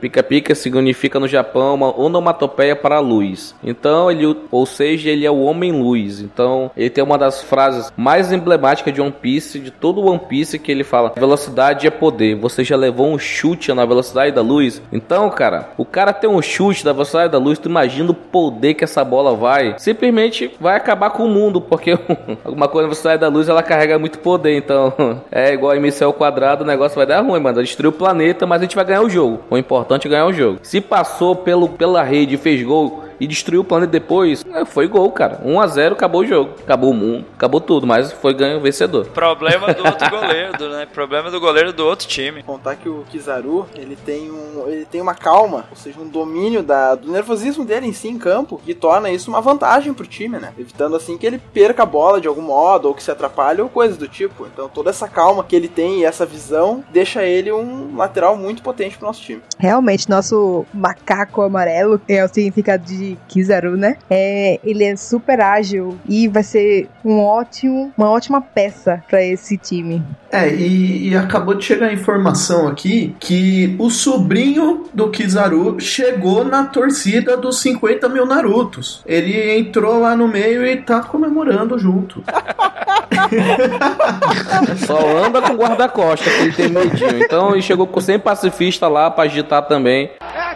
[0.00, 3.54] Pica-pica significa no Japão uma onomatopeia para luz.
[3.62, 6.20] Então ele, ou seja, ele é o homem luz.
[6.20, 10.58] Então ele tem uma das frases mais emblemáticas de One Piece, de todo One Piece,
[10.58, 12.36] que ele fala: velocidade é poder.
[12.36, 14.80] Você já levou um chute na velocidade da luz?
[14.92, 17.58] Então, cara, o cara tem um chute da velocidade da luz.
[17.58, 19.74] Tu imagina o poder que essa bola vai?
[19.78, 21.98] Simplesmente vai acabar com o mundo, porque
[22.44, 24.56] alguma coisa na velocidade da luz ela carrega muito poder.
[24.56, 24.92] Então
[25.30, 27.62] é igual a MC ao quadrado, o negócio vai dar ruim, mano.
[27.62, 29.40] Destruir o planeta, mas a gente vai ganhar o jogo.
[29.58, 30.60] O importante é ganhar o jogo.
[30.62, 34.86] Se passou pelo, pela rede e fez gol e destruiu o planeta depois, é, foi
[34.86, 35.40] gol, cara.
[35.44, 36.54] 1 a 0 acabou o jogo.
[36.60, 39.06] Acabou o mundo, acabou tudo, mas foi ganho vencedor.
[39.06, 40.86] Problema do outro goleiro, né?
[40.86, 42.42] Problema do goleiro do outro time.
[42.42, 46.62] Contar que o Kizaru, ele tem um, ele tem uma calma, ou seja, um domínio
[46.62, 50.38] da, do nervosismo dele em si em campo, que torna isso uma vantagem pro time,
[50.38, 50.52] né?
[50.58, 53.68] Evitando assim que ele perca a bola de algum modo ou que se atrapalhe ou
[53.68, 54.46] coisas do tipo.
[54.46, 58.62] Então toda essa calma que ele tem e essa visão deixa ele um lateral muito
[58.62, 59.42] potente pro nosso time.
[59.58, 63.96] Realmente, nosso macaco amarelo é o significado de Kizaru, né?
[64.10, 69.56] É, ele é super ágil e vai ser um ótimo, uma ótima peça para esse
[69.56, 70.02] time.
[70.30, 76.44] É, e, e, acabou de chegar a informação aqui que o sobrinho do Kizaru chegou
[76.44, 79.02] na torcida dos 50 mil Narutos.
[79.06, 82.22] Ele entrou lá no meio e tá comemorando junto.
[84.86, 87.24] Só anda com guarda-costa, que ele tem medinho.
[87.24, 90.10] Então ele chegou com 100 pacifista lá pra agitar também.
[90.20, 90.54] É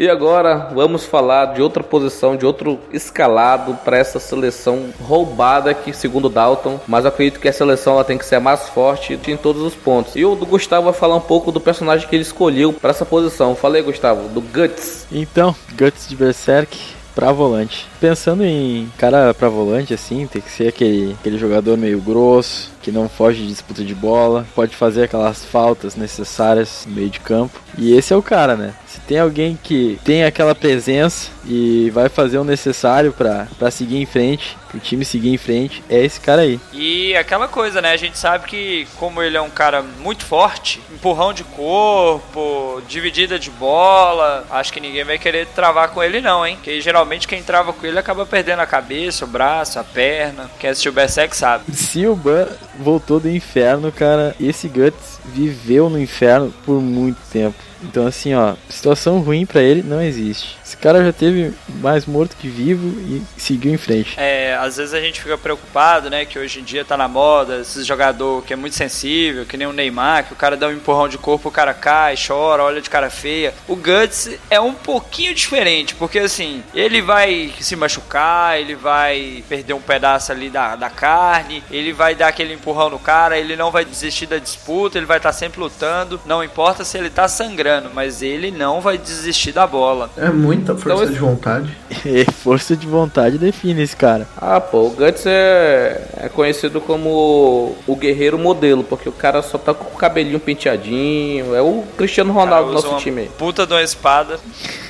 [0.00, 5.92] E agora vamos falar de outra posição, de outro escalado para essa seleção roubada que,
[5.92, 9.36] segundo Dalton, mas acredito que a seleção ela tem que ser a mais forte em
[9.36, 10.16] todos os pontos.
[10.16, 13.04] E o do Gustavo vai falar um pouco do personagem que ele escolheu para essa
[13.04, 13.54] posição.
[13.54, 15.06] Falei, Gustavo, do Guts.
[15.12, 16.78] Então, Guts de Berserk
[17.14, 17.86] pra volante.
[18.00, 22.90] Pensando em cara pra volante, assim, tem que ser aquele, aquele jogador meio grosso, que
[22.90, 27.60] não foge de disputa de bola, pode fazer aquelas faltas necessárias no meio de campo.
[27.78, 28.74] E esse é o cara, né?
[28.86, 34.06] Se tem alguém que tem aquela presença e vai fazer o necessário para seguir em
[34.06, 36.60] frente, pro time seguir em frente, é esse cara aí.
[36.72, 37.92] E aquela coisa, né?
[37.92, 43.38] A gente sabe que, como ele é um cara muito forte, empurrão de corpo, dividida
[43.38, 46.56] de bola, acho que ninguém vai querer travar com ele, não, hein?
[46.56, 50.50] Porque geralmente quem trava com ele acaba perdendo a cabeça, o braço, a perna.
[50.58, 51.72] Quem assistiu o Berserk sabe.
[51.74, 57.70] Se o Ban voltou do inferno, cara, esse Guts viveu no inferno por muito tempo.
[57.82, 60.58] Então, assim, ó, situação ruim para ele não existe.
[60.64, 64.14] Esse cara já teve mais morto que vivo e seguiu em frente.
[64.18, 67.60] É, às vezes a gente fica preocupado, né, que hoje em dia tá na moda
[67.60, 70.72] esse jogador que é muito sensível, que nem o Neymar, que o cara dá um
[70.72, 73.54] empurrão de corpo, o cara cai, chora, olha de cara feia.
[73.66, 79.72] O Guts é um pouquinho diferente, porque assim, ele vai se machucar, ele vai perder
[79.72, 83.70] um pedaço ali da, da carne, ele vai dar aquele empurrão no cara, ele não
[83.70, 87.26] vai desistir da disputa, ele vai estar tá sempre lutando, não importa se ele tá
[87.26, 90.08] sangrando, mas ele não vai desistir da bola.
[90.16, 91.76] É muita força então, de vontade.
[92.44, 94.28] força de vontade define esse cara.
[94.36, 99.58] Ah, pô, o Guts é, é conhecido como o guerreiro modelo, porque o cara só
[99.58, 101.56] tá com o cabelinho penteadinho.
[101.56, 103.28] É o Cristiano Ronaldo do nosso time aí.
[103.36, 104.38] Puta de uma espada.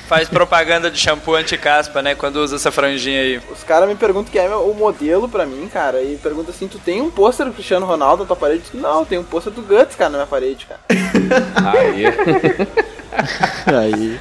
[0.07, 2.15] Faz propaganda de shampoo anti-caspa, né?
[2.15, 3.41] Quando usa essa franjinha aí.
[3.49, 6.01] Os caras me perguntam que é o modelo pra mim, cara.
[6.01, 8.63] E pergunta assim: tu tem um pôster do Cristiano Ronaldo na tua parede?
[8.73, 10.81] Não, tem um pôster do Guts, cara, na minha parede, cara.
[11.55, 12.05] aí.
[13.75, 14.19] aí.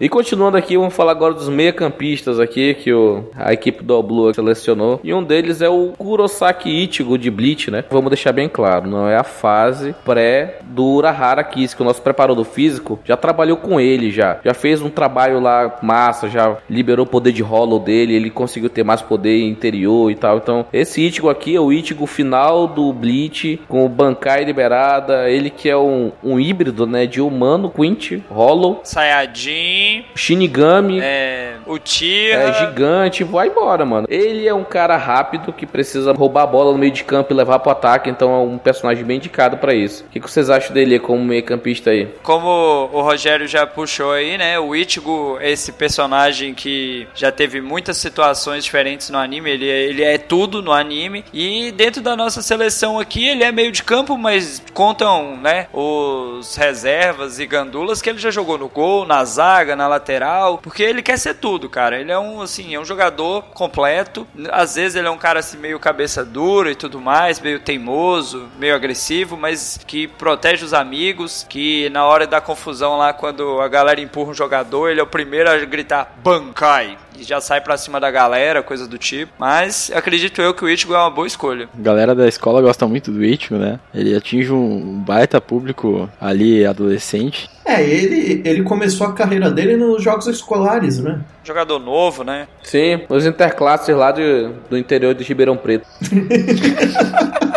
[0.00, 4.02] E continuando aqui, vamos falar agora dos meia-campistas aqui que o, a equipe do All
[4.02, 5.00] Blue selecionou.
[5.04, 7.84] E um deles é o Kurosaki Ichigo de Bleach, né?
[7.90, 12.02] Vamos deixar bem claro, não é a fase pré do Urahara Kiss, que o nosso
[12.02, 14.38] preparador físico já trabalhou com ele já.
[14.44, 18.68] Já fez um trabalho lá massa, já liberou o poder de hollow dele, ele conseguiu
[18.68, 20.38] ter mais poder interior e tal.
[20.38, 25.50] Então, esse Ichigo aqui é o Ichigo final do Bleach, com o Bankai liberada, ele
[25.50, 29.83] que é um, um híbrido, né, de humano, Quint, hollow, Sayajin,
[30.14, 32.34] Shinigami, é, o Tia.
[32.34, 34.06] É gigante, vai embora, mano.
[34.10, 37.36] Ele é um cara rápido que precisa roubar a bola no meio de campo e
[37.36, 40.04] levar pro ataque, então é um personagem bem indicado pra isso.
[40.04, 42.08] O que, que vocês acham dele como meio campista aí?
[42.22, 42.46] Como
[42.92, 44.58] o Rogério já puxou aí, né?
[44.58, 49.50] O Ichigo é esse personagem que já teve muitas situações diferentes no anime.
[49.50, 51.24] Ele, é- ele é tudo no anime.
[51.32, 55.66] E dentro da nossa seleção aqui, ele é meio de campo, mas contam, né?
[55.72, 60.58] Os reservas e gandulas que ele já jogou no gol, na zaga, na lateral.
[60.58, 62.00] Porque ele quer ser tudo, cara.
[62.00, 64.26] Ele é um, assim, é um jogador completo.
[64.50, 68.48] Às vezes ele é um cara assim meio cabeça dura e tudo mais, meio teimoso,
[68.58, 73.68] meio agressivo, mas que protege os amigos, que na hora da confusão lá, quando a
[73.68, 76.98] galera empurra um jogador, ele é o primeiro a gritar Bankai.
[77.16, 79.32] E já sai pra cima da galera, coisa do tipo.
[79.38, 81.68] Mas acredito eu que o Ichigo é uma boa escolha.
[81.78, 83.78] A galera da escola gosta muito do Ichigo, né?
[83.94, 87.48] Ele atinge um baita público ali adolescente.
[87.64, 91.20] É, ele, ele começou a carreira dele nos jogos escolares, né?
[91.42, 92.46] Jogador novo, né?
[92.62, 95.86] Sim, os interclasses lá de, do interior de Ribeirão Preto.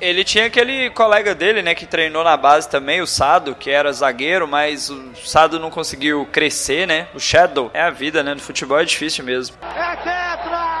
[0.00, 3.92] Ele tinha aquele colega dele, né, que treinou na base também, o Sado, que era
[3.92, 7.08] zagueiro, mas o Sado não conseguiu crescer, né?
[7.14, 8.32] O Shadow é a vida, né?
[8.32, 9.56] No futebol é difícil mesmo.
[9.60, 10.77] É tetra!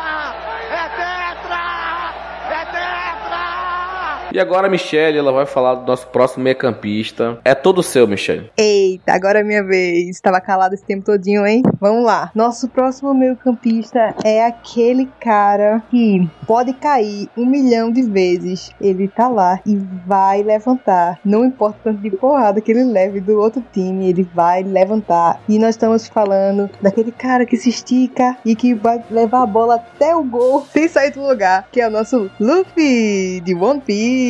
[4.38, 7.40] E agora a Michelle, ela vai falar do nosso próximo meio-campista.
[7.44, 8.52] É todo seu, Michelle.
[8.56, 10.20] Eita, agora é minha vez.
[10.20, 11.60] Tava calado esse tempo todinho, hein?
[11.80, 12.30] Vamos lá.
[12.36, 18.70] Nosso próximo meio-campista é aquele cara que pode cair um milhão de vezes.
[18.80, 19.74] Ele tá lá e
[20.06, 21.18] vai levantar.
[21.24, 25.40] Não importa o tanto de porrada que ele leve do outro time, ele vai levantar.
[25.48, 29.74] E nós estamos falando daquele cara que se estica e que vai levar a bola
[29.74, 34.27] até o gol sem sair do lugar, que é o nosso Luffy de One Piece.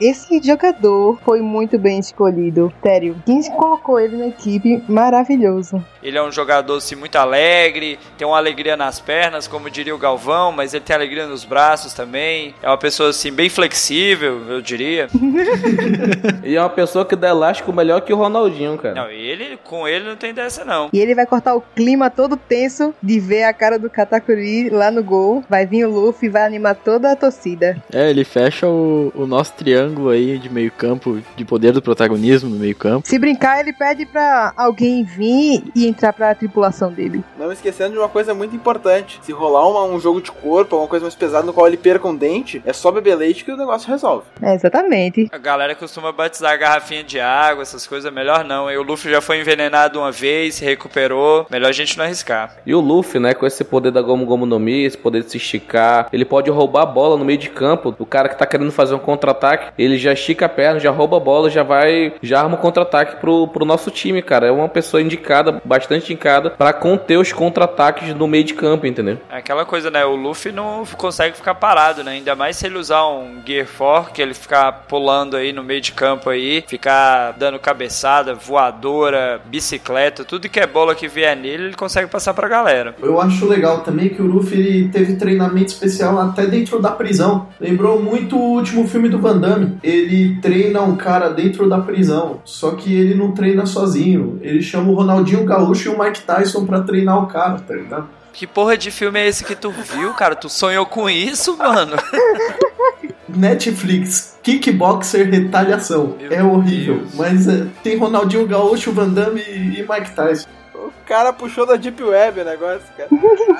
[0.00, 2.72] Esse jogador foi muito bem escolhido.
[2.82, 5.84] Sério, quem colocou ele na equipe, maravilhoso.
[6.02, 9.98] Ele é um jogador assim, muito alegre, tem uma alegria nas pernas, como diria o
[9.98, 12.54] Galvão, mas ele tem alegria nos braços também.
[12.62, 15.08] É uma pessoa assim bem flexível, eu diria.
[16.44, 18.94] E é uma pessoa que dá elástico melhor que o Ronaldinho, cara.
[18.94, 20.88] Não, ele com ele não tem dessa não.
[20.92, 24.90] E ele vai cortar o clima todo tenso de ver a cara do Katakuri lá
[24.90, 25.44] no gol.
[25.48, 27.76] Vai vir o Luffy e vai animar toda a torcida.
[27.92, 32.50] É, ele fecha o, o nosso triângulo aí de meio campo, de poder do protagonismo
[32.50, 33.08] no meio campo.
[33.08, 37.24] Se brincar, ele pede pra alguém vir e entrar pra tripulação dele.
[37.38, 39.18] Não esquecendo de uma coisa muito importante.
[39.22, 42.06] Se rolar uma- um jogo de corpo, uma coisa mais pesada no qual ele perca
[42.06, 44.24] um dente, é só beber leite que o negócio resolve.
[44.40, 45.28] É, exatamente.
[45.32, 48.70] A galera costuma batizar a garrafinha de água, essas coisas, melhor não.
[48.70, 51.46] E o Luffy já foi envenenado uma vez, se recuperou.
[51.50, 52.56] Melhor a gente não arriscar.
[52.66, 55.30] E o Luffy, né, com esse poder da Gomu Gomu no Mi, esse poder de
[55.30, 57.94] se esticar, ele pode roubar a bola no meio de campo.
[57.98, 61.16] O cara que tá querendo fazer um contra-ataque, ele já estica a perna, já rouba
[61.16, 64.46] a bola, já vai, já arma um contra-ataque pro, pro nosso time, cara.
[64.46, 69.18] É uma pessoa indicada, bastante indicada, pra conter os contra-ataques no meio de campo, entendeu?
[69.30, 70.04] É aquela coisa, né?
[70.04, 72.12] O Luffy não consegue ficar parado, né?
[72.12, 75.80] Ainda mais se ele usar um Gear 4, que ele ficar pulando aí no meio
[75.80, 81.64] de campo aí, ficar dando cabeçada, voadora, bicicleta, tudo que é bola que vier nele,
[81.64, 82.94] ele consegue passar pra galera.
[83.00, 87.48] Eu acho legal também que o Luffy ele teve treinamento especial até dentro da prisão.
[87.60, 89.78] Lembrou muito o último filme do Van Damme.
[89.82, 94.38] Ele treina um cara dentro da prisão, só que ele não treina sozinho.
[94.42, 98.08] Ele chama o Ronaldinho Gaúcho e o Mike Tyson pra treinar o cara, tá ligado?
[98.32, 100.34] Que porra de filme é esse que tu viu, cara?
[100.34, 101.96] Tu sonhou com isso, mano?
[103.28, 106.16] Netflix, Kickboxer Retaliação.
[106.20, 107.14] Meu é horrível, Deus.
[107.14, 110.48] mas é, tem Ronaldinho Gaúcho, Van Damme e e Mike Tyson.
[110.86, 113.08] O cara puxou da Deep Web o negócio, cara.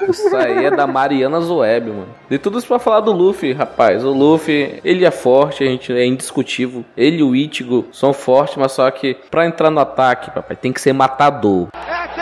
[0.08, 2.08] Isso aí é da Mariana Zoeb, mano.
[2.28, 4.04] De tudo isso pra falar do Luffy, rapaz.
[4.04, 6.84] O Luffy, ele é forte, a gente é indiscutível.
[6.96, 10.72] Ele e o Ichigo são fortes, mas só que pra entrar no ataque, papai, tem
[10.72, 11.68] que ser matador.
[11.74, 12.21] É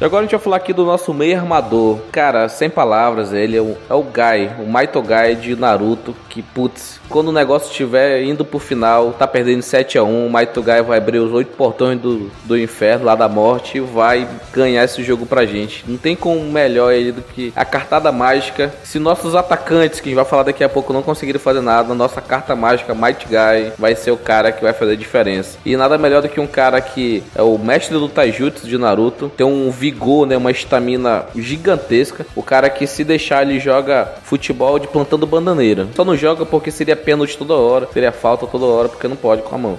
[0.00, 1.98] E agora a gente vai falar aqui do nosso meio armador.
[2.12, 5.02] Cara, sem palavras, ele é o, é o Gai, o Maito
[5.40, 10.04] de Naruto, que putz, quando o negócio estiver indo pro final, tá perdendo 7 a
[10.04, 13.78] 1 o Maito Gai vai abrir os oito portões do, do inferno, lá da morte,
[13.78, 15.84] e vai ganhar esse jogo pra gente.
[15.88, 18.72] Não tem como melhor ele do que a cartada mágica.
[18.84, 21.92] Se nossos atacantes, que a gente vai falar daqui a pouco, não conseguirem fazer nada,
[21.92, 25.58] nossa carta mágica, Might Guy, vai ser o cara que vai fazer a diferença.
[25.66, 29.32] E nada melhor do que um cara que é o mestre do Taijutsu de Naruto,
[29.36, 32.26] tem um vigor, né, uma estamina gigantesca.
[32.36, 35.88] O cara que se deixar ele joga futebol de plantando bananeira.
[35.94, 39.42] Só não joga porque seria pênalti toda hora, seria falta toda hora porque não pode
[39.42, 39.78] com a mão.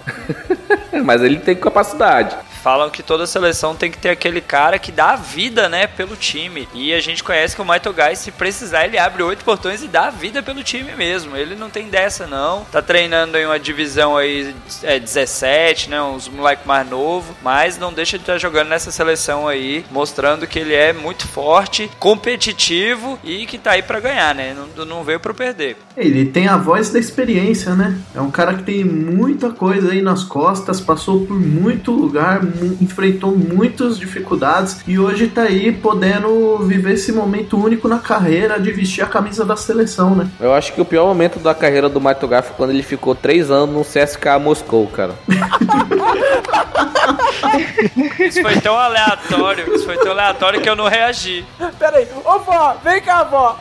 [1.03, 2.35] Mas ele tem capacidade.
[2.61, 6.15] Falam que toda seleção tem que ter aquele cara que dá a vida, né, pelo
[6.17, 6.67] time.
[6.73, 9.87] E a gente conhece que o Maito Gai, se precisar, ele abre oito portões e
[9.87, 11.37] dá a vida pelo time mesmo.
[11.37, 12.65] Ele não tem dessa, não.
[12.65, 17.93] Tá treinando em uma divisão aí é, 17, né, uns moleque mais novo, mas não
[17.93, 23.45] deixa de estar jogando nessa seleção aí, mostrando que ele é muito forte, competitivo e
[23.45, 24.55] que tá aí para ganhar, né?
[24.77, 25.75] Não, não veio para perder.
[25.97, 27.97] Ele tem a voz da experiência, né?
[28.15, 32.77] É um cara que tem muita coisa aí nas costas, passou por muito lugar, mu-
[32.79, 38.71] enfrentou muitas dificuldades e hoje tá aí podendo viver esse momento único na carreira de
[38.71, 40.29] vestir a camisa da seleção, né?
[40.39, 43.13] Eu acho que o pior momento da carreira do Maito Gai foi quando ele ficou
[43.13, 45.13] três anos no CSK Moscou, cara.
[48.19, 51.43] Isso foi tão aleatório, isso foi tão aleatório que eu não reagi.
[51.79, 53.57] Pera aí, ô vó, vem cá, vó.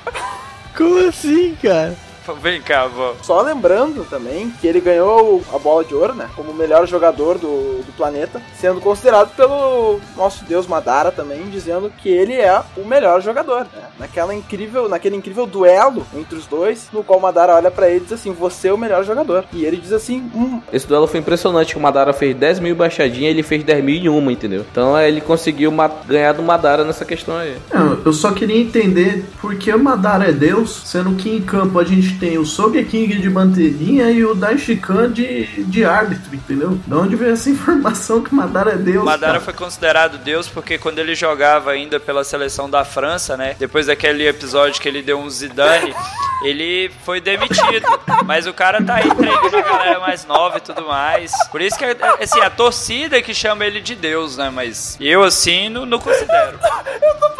[0.76, 1.97] Como assim, cara?
[2.35, 3.14] Vem cá, vó.
[3.22, 6.29] Só lembrando também que ele ganhou a bola de ouro, né?
[6.37, 11.91] Como o melhor jogador do, do planeta, sendo considerado pelo nosso deus Madara também, dizendo
[11.99, 13.61] que ele é o melhor jogador.
[13.61, 13.89] né?
[13.99, 18.01] Naquela incrível, naquele incrível duelo entre os dois, no qual Madara olha pra ele e
[18.01, 19.45] diz assim: Você é o melhor jogador.
[19.53, 21.76] E ele diz assim: Hum, Esse duelo foi impressionante.
[21.76, 24.64] O Madara fez 10 mil baixadinhas ele fez 10 mil e uma, entendeu?
[24.70, 25.72] Então é, ele conseguiu
[26.07, 27.57] ganhar do Madara nessa questão aí.
[27.72, 31.79] Não, eu só queria entender por que o Madara é Deus, sendo que em campo
[31.79, 36.79] a gente tem o Sogeking de bandeirinha e o Daishikan de, de árbitro, entendeu?
[36.87, 39.05] De onde veio essa informação que o Madara é Deus?
[39.05, 39.45] Madara cara?
[39.45, 43.57] foi considerado Deus porque quando ele jogava ainda pela seleção da França, né?
[43.59, 45.95] Depois daquele episódio que ele deu um Zidane,
[46.43, 47.87] ele foi demitido.
[48.25, 51.33] Mas o cara tá aí treinando a galera mais nova e tudo mais.
[51.51, 54.51] Por isso que, assim, a torcida que chama ele de Deus, né?
[54.51, 56.59] Mas eu, assim, não, não considero.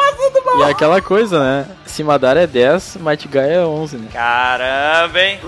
[0.59, 1.67] E é aquela coisa, né?
[1.87, 4.09] Se Madara é 10, Might Guy é 11, né?
[4.13, 5.39] Caramba, hein?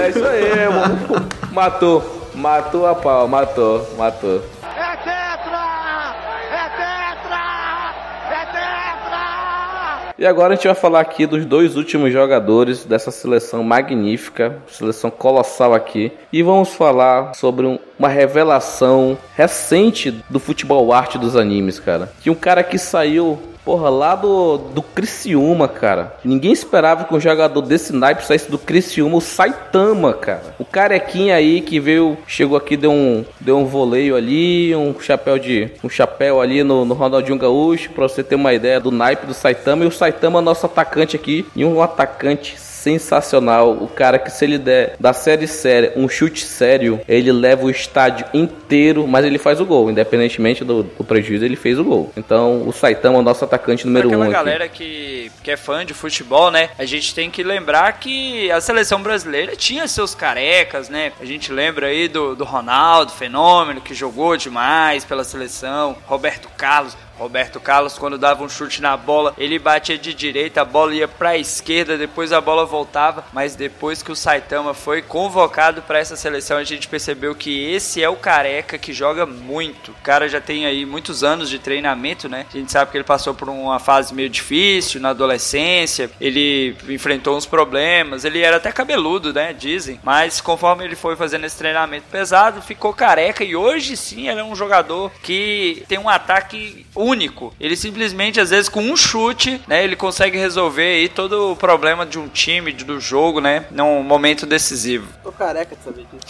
[0.00, 1.28] É isso aí, mano.
[1.52, 2.30] Matou.
[2.34, 4.42] Matou a pau, matou, matou.
[4.62, 6.14] É tetra!
[6.50, 7.94] É tetra!
[8.30, 10.14] É tetra!
[10.18, 15.10] E agora a gente vai falar aqui dos dois últimos jogadores dessa seleção magnífica, seleção
[15.10, 16.10] colossal aqui.
[16.32, 22.10] E vamos falar sobre um- uma revelação recente do futebol arte dos animes, cara.
[22.22, 26.16] Que um cara que saiu, porra, lá do, do Criciúma, cara.
[26.24, 30.54] Ninguém esperava que um jogador desse naipe saísse do Criciúma, o Saitama, cara.
[30.58, 35.38] O carequinha aí que veio, chegou aqui, deu um, deu um voleio ali, um chapéu
[35.38, 39.26] de um chapéu ali no, no Ronaldinho Gaúcho, pra você ter uma ideia do naipe
[39.26, 39.84] do Saitama.
[39.84, 43.72] E o Saitama nosso atacante aqui, e um atacante sensacional.
[43.72, 47.70] O cara que se ele der da série séria um chute sério, ele leva o
[47.70, 52.12] estádio inteiro, mas ele faz o gol, independentemente do, do prejuízo, ele fez o gol.
[52.16, 55.84] Então, o Saitama é o nosso atacante número um aquela galera que, que é fã
[55.84, 56.70] de futebol, né?
[56.78, 61.12] A gente tem que lembrar que a seleção brasileira tinha seus carecas, né?
[61.20, 65.96] A gente lembra aí do, do Ronaldo, fenômeno, que jogou demais pela seleção.
[66.06, 66.96] Roberto Carlos.
[67.18, 71.08] Roberto Carlos, quando dava um chute na bola, ele batia de direita, a bola ia
[71.08, 73.24] pra esquerda, depois a bola voltava.
[73.32, 78.02] Mas depois que o Saitama foi convocado para essa seleção, a gente percebeu que esse
[78.02, 79.92] é o careca que joga muito.
[79.92, 82.46] O cara já tem aí muitos anos de treinamento, né?
[82.52, 87.36] A gente sabe que ele passou por uma fase meio difícil na adolescência, ele enfrentou
[87.36, 89.52] uns problemas, ele era até cabeludo, né?
[89.52, 90.00] Dizem.
[90.02, 94.44] Mas conforme ele foi fazendo esse treinamento pesado, ficou careca e hoje sim ele é
[94.44, 97.11] um jogador que tem um ataque único.
[97.60, 99.82] Ele simplesmente, às vezes, com um chute, né?
[99.84, 103.64] Ele consegue resolver aí todo o problema de um time, do jogo, né?
[103.70, 105.08] Num momento decisivo.
[105.22, 106.26] tô careca de saber disso.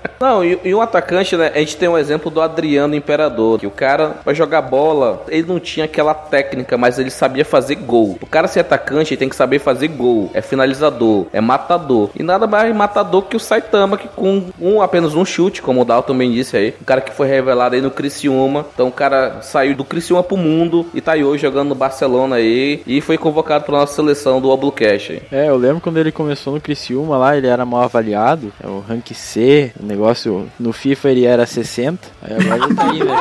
[0.20, 1.52] Não, e, e um atacante, né?
[1.54, 5.46] A gente tem um exemplo do Adriano Imperador, que o cara vai jogar bola, ele
[5.46, 8.18] não tinha aquela técnica, mas ele sabia fazer gol.
[8.20, 10.30] O cara ser atacante, ele tem que saber fazer gol.
[10.34, 12.10] É finalizador, é matador.
[12.14, 15.84] E nada mais matador que o Saitama, que com um, apenas um chute, como o
[15.84, 18.66] Dalton bem disse aí, o cara que foi revelado aí no Criciúma.
[18.74, 22.36] Então o cara saiu do Criciúma pro mundo e tá aí hoje jogando no Barcelona
[22.36, 25.22] aí e foi convocado pra nossa seleção do Oblocast aí.
[25.30, 28.80] É, eu lembro quando ele começou no Criciúma lá, ele era mal avaliado, é o
[28.80, 30.05] rank C, o negócio
[30.58, 33.14] no FIFA ele era 60, aí agora ele tá aí, né,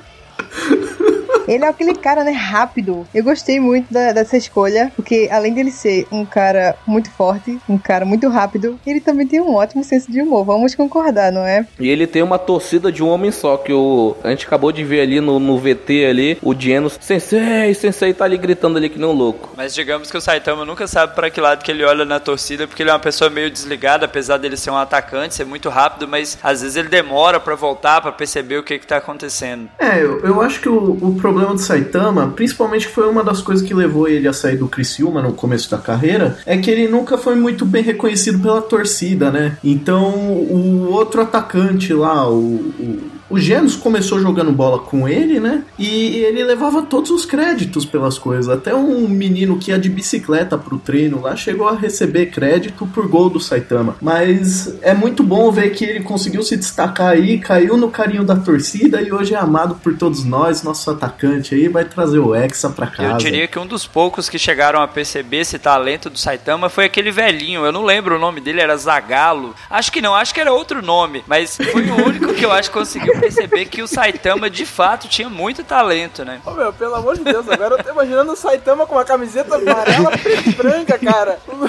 [1.48, 3.06] Ele é aquele cara, né, rápido.
[3.14, 7.78] Eu gostei muito da- dessa escolha, porque além dele ser um cara muito forte, um
[7.78, 10.44] cara muito rápido, ele também tem um ótimo senso de humor.
[10.44, 11.66] Vamos concordar, não é?
[11.78, 14.16] E ele tem uma torcida de um homem só, que o.
[14.22, 18.24] A gente acabou de ver ali no, no VT ali, o Genos, Sensei, Sensei tá
[18.24, 19.50] ali gritando ali que nem um louco.
[19.56, 22.66] Mas digamos que o Saitama nunca sabe para que lado que ele olha na torcida,
[22.66, 26.06] porque ele é uma pessoa meio desligada, apesar dele ser um atacante, ser muito rápido,
[26.08, 29.68] mas às vezes ele demora para voltar, para perceber o que que tá acontecendo.
[29.78, 33.66] É, eu, eu acho que o, o problema do Saitama, principalmente foi uma das coisas
[33.66, 37.16] que levou ele a sair do Criciúma no começo da carreira, é que ele nunca
[37.16, 39.56] foi muito bem reconhecido pela torcida, né?
[39.62, 45.62] Então o outro atacante lá, o, o o Genos começou jogando bola com ele, né?
[45.78, 48.48] E ele levava todos os créditos pelas coisas.
[48.48, 53.06] Até um menino que ia de bicicleta pro treino lá chegou a receber crédito por
[53.06, 53.96] gol do Saitama.
[54.02, 58.34] Mas é muito bom ver que ele conseguiu se destacar aí, caiu no carinho da
[58.34, 60.64] torcida e hoje é amado por todos nós.
[60.64, 63.12] Nosso atacante aí vai trazer o Hexa pra casa.
[63.12, 66.86] Eu diria que um dos poucos que chegaram a perceber esse talento do Saitama foi
[66.86, 67.64] aquele velhinho.
[67.64, 69.54] Eu não lembro o nome dele, era Zagalo.
[69.70, 71.22] Acho que não, acho que era outro nome.
[71.28, 75.08] Mas foi o único que eu acho que conseguiu perceber que o Saitama de fato
[75.08, 76.40] tinha muito talento, né?
[76.44, 79.56] Ô meu, pelo amor de Deus, agora eu tô imaginando o Saitama com uma camiseta
[79.56, 80.10] amarela,
[80.46, 81.38] e branca, cara.
[81.48, 81.64] um,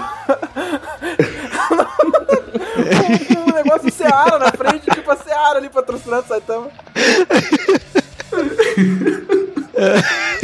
[3.41, 6.69] um negócio Seara na frente, tipo a Seara ali patrocinando o Saitama.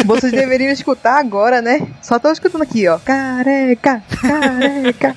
[0.06, 1.88] Vocês deveriam escutar agora, né?
[2.02, 2.98] Só tô escutando aqui, ó.
[3.00, 5.16] Careca, careca.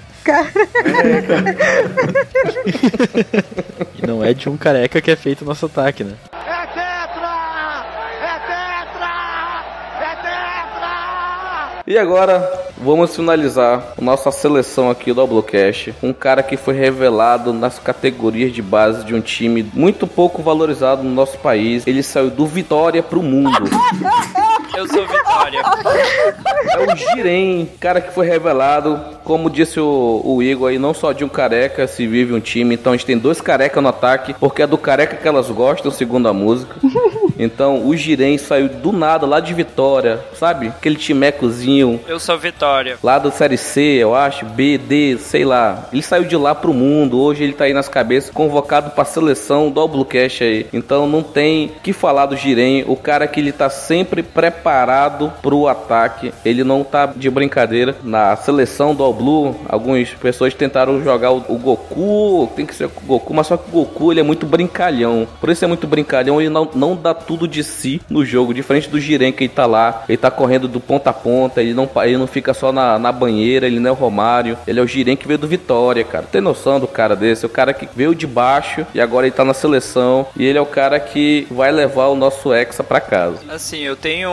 [4.03, 6.15] E não é de um careca que é feito o nosso ataque, né?
[6.33, 7.87] É tetra!
[8.23, 9.65] É tetra!
[10.01, 11.83] É tetra!
[11.87, 15.95] E agora vamos finalizar a nossa seleção aqui do Oblocast.
[16.03, 21.03] Um cara que foi revelado nas categorias de base de um time muito pouco valorizado
[21.03, 21.87] no nosso país.
[21.87, 23.69] Ele saiu do Vitória pro mundo.
[24.77, 25.61] Eu sou Vitória.
[26.71, 29.01] É o Girem, cara que foi revelado.
[29.25, 32.75] Como disse o, o Igor aí, não só de um careca se vive um time.
[32.75, 35.91] Então a gente tem dois carecas no ataque, porque é do careca que elas gostam,
[35.91, 36.75] segundo a música.
[37.39, 40.69] Então o Girem saiu do nada, lá de Vitória, sabe?
[40.69, 42.97] Aquele timecozinho Eu sou Vitória.
[43.03, 45.89] lá da Série C, eu acho, B, D, sei lá.
[45.93, 49.71] Ele saiu de lá pro mundo, hoje ele tá aí nas cabeças, convocado pra seleção
[49.71, 50.67] do Bluecast aí.
[50.73, 54.60] Então não tem que falar do Jiren, o cara que ele tá sempre preparado
[55.43, 56.33] pro ataque.
[56.45, 57.97] Ele não tá de brincadeira.
[58.03, 62.87] Na seleção do All Blue, algumas pessoas tentaram jogar o, o Goku, tem que ser
[62.87, 65.27] o Goku, mas só que o Goku ele é muito brincalhão.
[65.41, 68.89] Por isso é muito brincalhão, ele não, não dá tudo de si no jogo, diferente
[68.89, 71.89] do Jiren que ele tá lá, ele tá correndo do ponta a ponta, ele não,
[72.03, 74.87] ele não fica só na, na banheira, ele não é o Romário, ele é o
[74.87, 76.27] Jiren que veio do Vitória, cara.
[76.31, 77.47] Tem noção do cara desse?
[77.47, 80.61] O cara que veio de baixo e agora ele tá na seleção e ele é
[80.61, 83.39] o cara que vai levar o nosso Hexa pra casa.
[83.49, 84.31] Assim, eu tenho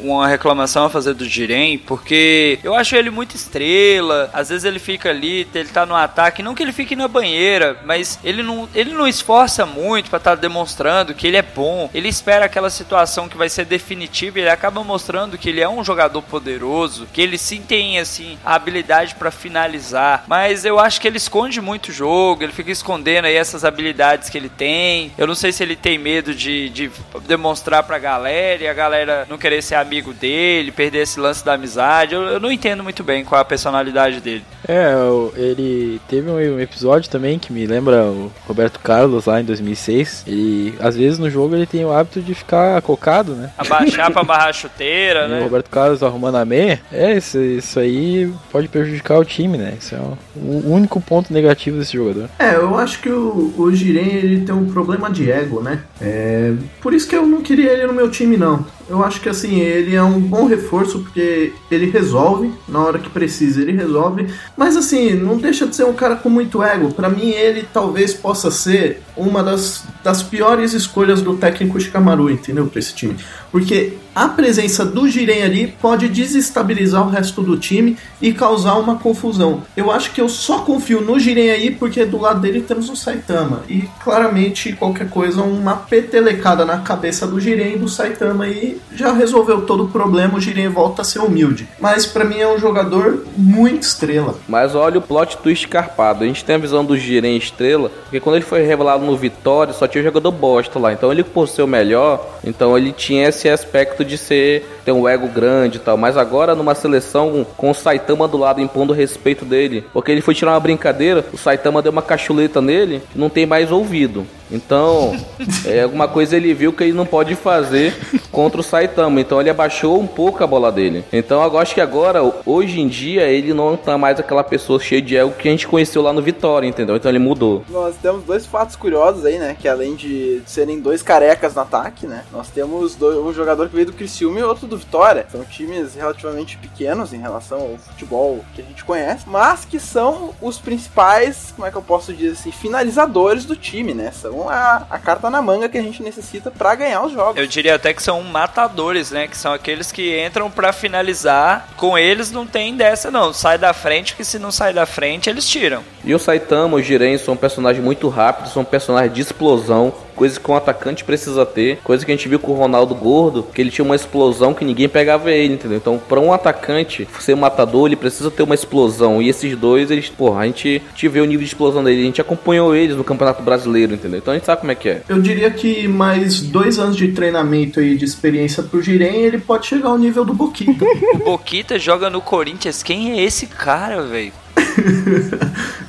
[0.00, 4.30] uma reclamação a fazer do Jiren, porque eu acho ele muito estrela.
[4.32, 7.78] Às vezes ele fica ali, ele tá no ataque, não que ele fique na banheira,
[7.84, 11.90] mas ele não, ele não esforça muito pra estar demonstrando que ele é bom.
[11.94, 15.68] Ele espera aquela situação que vai ser definitiva, e ele acaba mostrando que ele é
[15.68, 21.00] um jogador poderoso, que ele sim tem assim a habilidade pra finalizar, mas eu acho
[21.00, 25.12] que ele esconde muito o jogo, ele fica escondendo aí essas habilidades que ele tem.
[25.16, 26.90] Eu não sei se ele tem medo de, de
[27.26, 31.54] demonstrar pra galera e a galera não querer ser amigo dele, perder esse lance da
[31.54, 32.14] amizade.
[32.14, 34.44] Eu, eu não entendo muito bem qual é a personalidade dele.
[34.66, 34.94] É,
[35.36, 40.24] ele teve um episódio também que me lembra o Roberto Carlos lá em 2006.
[40.26, 43.50] Ele, às vezes no jogo ele tem o hábito de ficar cocado, né?
[43.58, 45.42] Abaixar pra barrar a chuteira, E o né?
[45.42, 49.74] Roberto Carlos arrumando a meia, é, isso, isso aí pode prejudicar o time, né?
[49.78, 52.28] Isso é o, o único ponto negativo desse jogador.
[52.38, 55.80] É, eu acho que o, o Jiren ele tem um problema de ego, né?
[56.00, 58.64] É, por isso que eu não queria ele no meu time, não.
[58.88, 63.08] Eu acho que assim, ele é um bom reforço porque ele resolve, na hora que
[63.08, 64.26] precisa ele resolve,
[64.56, 66.92] mas assim, não deixa de ser um cara com muito ego.
[66.92, 72.66] Pra mim, ele talvez possa ser uma das, das piores escolhas do técnico Shikamaru, entendeu?
[72.66, 73.16] Pra esse time.
[73.54, 78.96] Porque a presença do Jiren ali pode desestabilizar o resto do time e causar uma
[78.96, 79.62] confusão.
[79.76, 82.96] Eu acho que eu só confio no Jiren aí porque do lado dele temos o
[82.96, 83.62] Saitama.
[83.68, 89.12] E claramente qualquer coisa, uma petelecada na cabeça do Jiren e do Saitama aí já
[89.12, 90.36] resolveu todo o problema.
[90.36, 91.68] O Jiren volta a ser humilde.
[91.78, 94.36] Mas pra mim é um jogador muito estrela.
[94.48, 96.24] Mas olha o plot twist carpado.
[96.24, 99.72] A gente tem a visão do Jiren estrela, porque quando ele foi revelado no Vitória,
[99.72, 100.92] só tinha jogador bosta lá.
[100.92, 105.08] Então ele, por ser o melhor, então ele tinha esse aspecto de ser ter um
[105.08, 105.96] ego grande e tal.
[105.96, 110.34] Mas agora numa seleção com o Saitama do lado impondo respeito dele, porque ele foi
[110.34, 114.26] tirar uma brincadeira, o Saitama deu uma cachuleta nele, não tem mais ouvido.
[114.50, 115.16] Então,
[115.66, 117.94] é alguma coisa ele viu que ele não pode fazer
[118.30, 119.20] contra o Saitama.
[119.20, 121.04] Então ele abaixou um pouco a bola dele.
[121.12, 125.00] Então eu acho que agora, hoje em dia, ele não tá mais aquela pessoa cheia
[125.02, 126.96] de ego que a gente conheceu lá no Vitória, entendeu?
[126.96, 127.64] Então ele mudou.
[127.68, 129.56] Nós temos dois fatos curiosos aí, né?
[129.58, 132.24] Que além de serem dois carecas no ataque, né?
[132.32, 135.26] Nós temos dois- um jogador que veio do Criciúma e outro do Vitória.
[135.30, 140.30] São times relativamente pequenos em relação ao futebol que a gente conhece, mas que são
[140.40, 144.10] os principais, como é que eu posso dizer assim, finalizadores do time, né?
[144.12, 147.36] São são a, a carta na manga que a gente necessita pra ganhar os jogos.
[147.36, 149.28] Eu diria até que são matadores, né?
[149.28, 151.68] Que são aqueles que entram pra finalizar.
[151.76, 153.32] Com eles não tem dessa, não.
[153.32, 155.82] Sai da frente, que se não sai da frente, eles tiram.
[156.04, 160.50] E o Saitama, o Jiren são personagens muito rápidos, são personagens de explosão, coisa que
[160.50, 163.70] um atacante precisa ter, coisa que a gente viu com o Ronaldo Gordo, que ele
[163.70, 165.78] tinha uma explosão que ninguém pegava ele, entendeu?
[165.78, 169.20] Então, para um atacante ser matador, ele precisa ter uma explosão.
[169.20, 172.04] E esses dois, eles, porra, a gente, gente vê o nível de explosão dele, a
[172.04, 174.18] gente acompanhou eles no Campeonato Brasileiro, entendeu?
[174.18, 175.02] Então a gente sabe como é que é.
[175.08, 179.66] Eu diria que mais dois anos de treinamento aí de experiência pro Jiren, ele pode
[179.66, 180.84] chegar ao nível do Boquita.
[181.14, 182.82] O Boquita joga no Corinthians.
[182.82, 184.32] Quem é esse cara, velho?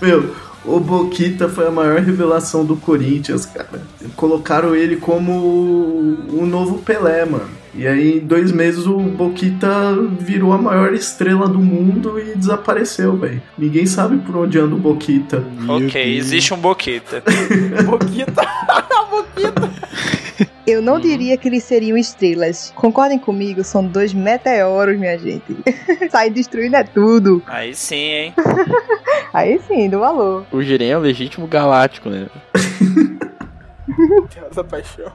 [0.02, 0.36] Meu,
[0.68, 3.82] o Boquita foi a maior revelação do Corinthians, cara.
[4.16, 7.50] Colocaram ele como o novo Pelé, mano.
[7.78, 9.68] E aí, em dois meses, o Boquita
[10.20, 13.42] virou a maior estrela do mundo e desapareceu, velho.
[13.58, 15.44] Ninguém sabe por onde anda o Boquita.
[15.68, 17.22] ok, existe um Boquita.
[17.86, 18.42] Boquita.
[19.12, 19.72] Boquita.
[20.68, 22.74] Eu não diria que eles seriam estrelas.
[22.76, 25.56] Concordem comigo, são dois meteoros, minha gente.
[26.10, 27.44] Sai destruindo é tudo.
[27.46, 28.34] Aí sim, hein?
[29.32, 30.46] Aí sim, do valor.
[30.52, 32.28] O Jiren é o legítimo galáctico, né?
[33.88, 35.12] Meteoro da paixão.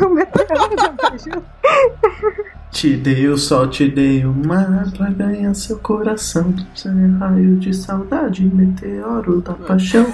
[0.00, 1.42] O meteoro da paixão.
[2.70, 6.54] Te dei o sol, te dei o mar pra ganhar seu coração.
[6.74, 10.06] Você é raio de saudade, meteoro da paixão.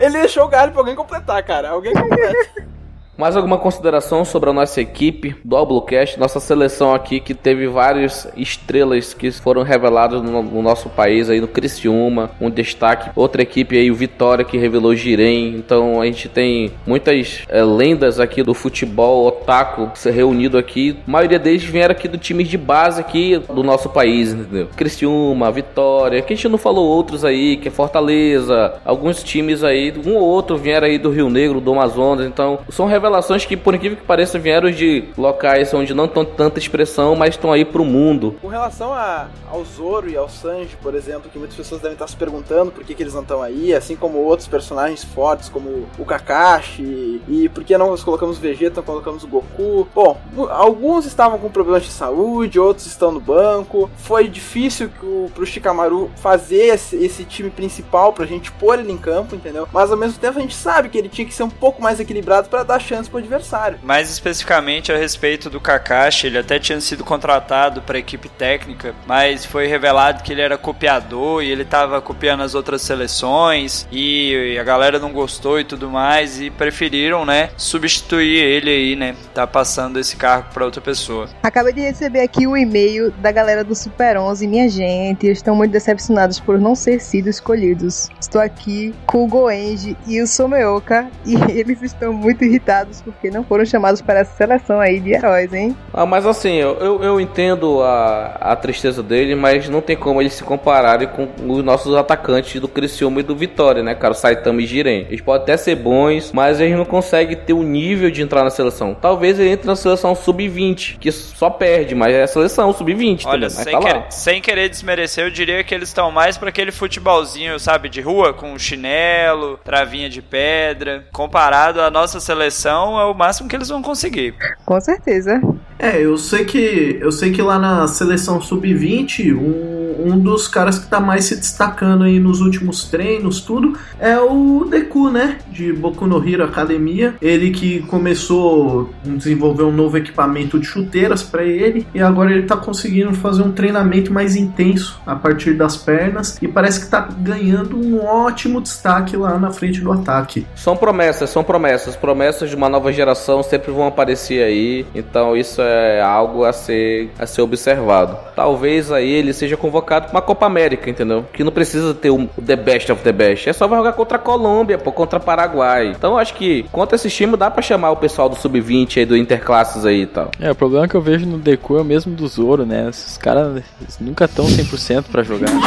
[0.00, 1.70] Ele deixou o galho pra alguém completar, cara.
[1.70, 2.77] Alguém completa.
[3.18, 8.28] Mais alguma consideração sobre a nossa equipe do Alblocast, nossa seleção aqui que teve várias
[8.36, 13.10] estrelas que foram reveladas no, no, nosso país aí no Criciúma, um destaque.
[13.16, 15.56] Outra equipe aí, o Vitória que revelou Girem.
[15.56, 20.96] Então a gente tem muitas é, lendas aqui do futebol otaku se reunido aqui.
[21.04, 24.68] A maioria deles vieram aqui do times de base aqui do nosso país, entendeu?
[24.76, 29.92] Criciúma, Vitória, que a gente não falou outros aí, que é Fortaleza, alguns times aí,
[30.06, 32.24] um ou outro vieram aí do Rio Negro, do Amazonas.
[32.24, 36.24] Então são revelações revelações que, por incrível que pareça, vieram de locais onde não tem
[36.24, 38.36] tanta expressão, mas estão aí pro mundo.
[38.42, 42.06] Com relação a, ao Zoro e ao Sanji, por exemplo, que muitas pessoas devem estar
[42.06, 45.86] se perguntando por que, que eles não estão aí, assim como outros personagens fortes, como
[45.98, 49.88] o Kakashi, e por que não nós colocamos o Vegeta, colocamos o Goku.
[49.94, 50.18] Bom,
[50.50, 53.90] alguns estavam com problemas de saúde, outros estão no banco.
[53.96, 58.98] Foi difícil que pro Shikamaru fazer esse, esse time principal pra gente pôr ele em
[58.98, 59.66] campo, entendeu?
[59.72, 62.00] Mas ao mesmo tempo a gente sabe que ele tinha que ser um pouco mais
[62.00, 63.78] equilibrado para dar chance pro adversário.
[63.82, 69.44] Mais especificamente a respeito do Kakashi, ele até tinha sido contratado para equipe técnica, mas
[69.44, 74.64] foi revelado que ele era copiador e ele estava copiando as outras seleções e a
[74.64, 79.98] galera não gostou e tudo mais e preferiram, né, substituir ele aí, né, tá passando
[79.98, 81.28] esse cargo para outra pessoa.
[81.42, 85.54] Acabei de receber aqui o um e-mail da galera do Super 11, minha gente, estão
[85.54, 88.08] muito decepcionados por não ser sido escolhidos.
[88.20, 93.44] Estou aqui com o Goenji e o Someoka e eles estão muito irritados porque não
[93.44, 95.76] foram chamados para essa seleção aí de heróis, hein?
[95.92, 100.34] Ah, mas assim, eu, eu, entendo a, a tristeza dele, mas não tem como eles
[100.34, 104.12] se compararem com os nossos atacantes do Criciúma e do Vitória, né, cara?
[104.12, 105.06] O Saitama e Jiren.
[105.08, 108.50] Eles podem até ser bons, mas eles não conseguem ter o nível de entrar na
[108.50, 108.94] seleção.
[108.94, 113.26] Talvez ele entre na seleção sub-20, que só perde, mas é a seleção sub-20.
[113.26, 116.70] Olha, sem, tá querer, sem querer desmerecer, eu diria que eles estão mais para aquele
[116.70, 121.06] futebolzinho, sabe, de rua, com chinelo, travinha de pedra.
[121.12, 124.34] Comparado à nossa seleção, é o máximo que eles vão conseguir.
[124.64, 125.40] Com certeza.
[125.78, 129.67] É, eu sei que eu sei que lá na seleção sub-20, um,
[129.98, 134.64] um dos caras que tá mais se destacando aí nos últimos treinos, tudo, é o
[134.68, 135.38] Deku, né?
[135.50, 137.14] De Boku no Hero Academia.
[137.20, 142.44] Ele que começou a desenvolver um novo equipamento de chuteiras para ele e agora ele
[142.44, 147.00] tá conseguindo fazer um treinamento mais intenso a partir das pernas e parece que tá
[147.00, 150.46] ganhando um ótimo destaque lá na frente do ataque.
[150.54, 154.86] São promessas, são promessas, promessas de uma nova geração sempre vão aparecer aí.
[154.94, 158.16] Então isso é algo a ser, a ser observado.
[158.36, 161.24] Talvez aí ele seja convocado para uma Copa América, entendeu?
[161.32, 163.48] Que não precisa ter o the best of the best.
[163.48, 165.88] É só vai jogar contra a Colômbia, pô, contra Paraguai.
[165.88, 169.16] Então acho que contra esse time dá para chamar o pessoal do sub-20 aí do
[169.16, 170.30] Interclasses aí e tal.
[170.40, 172.88] É, o problema que eu vejo no Deku é o mesmo do Zoro, né?
[172.88, 173.62] Esses caras
[174.00, 175.50] nunca estão 100% para jogar.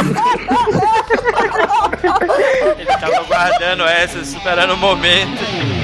[2.78, 5.81] Ele tava guardando essa, esperando o momento.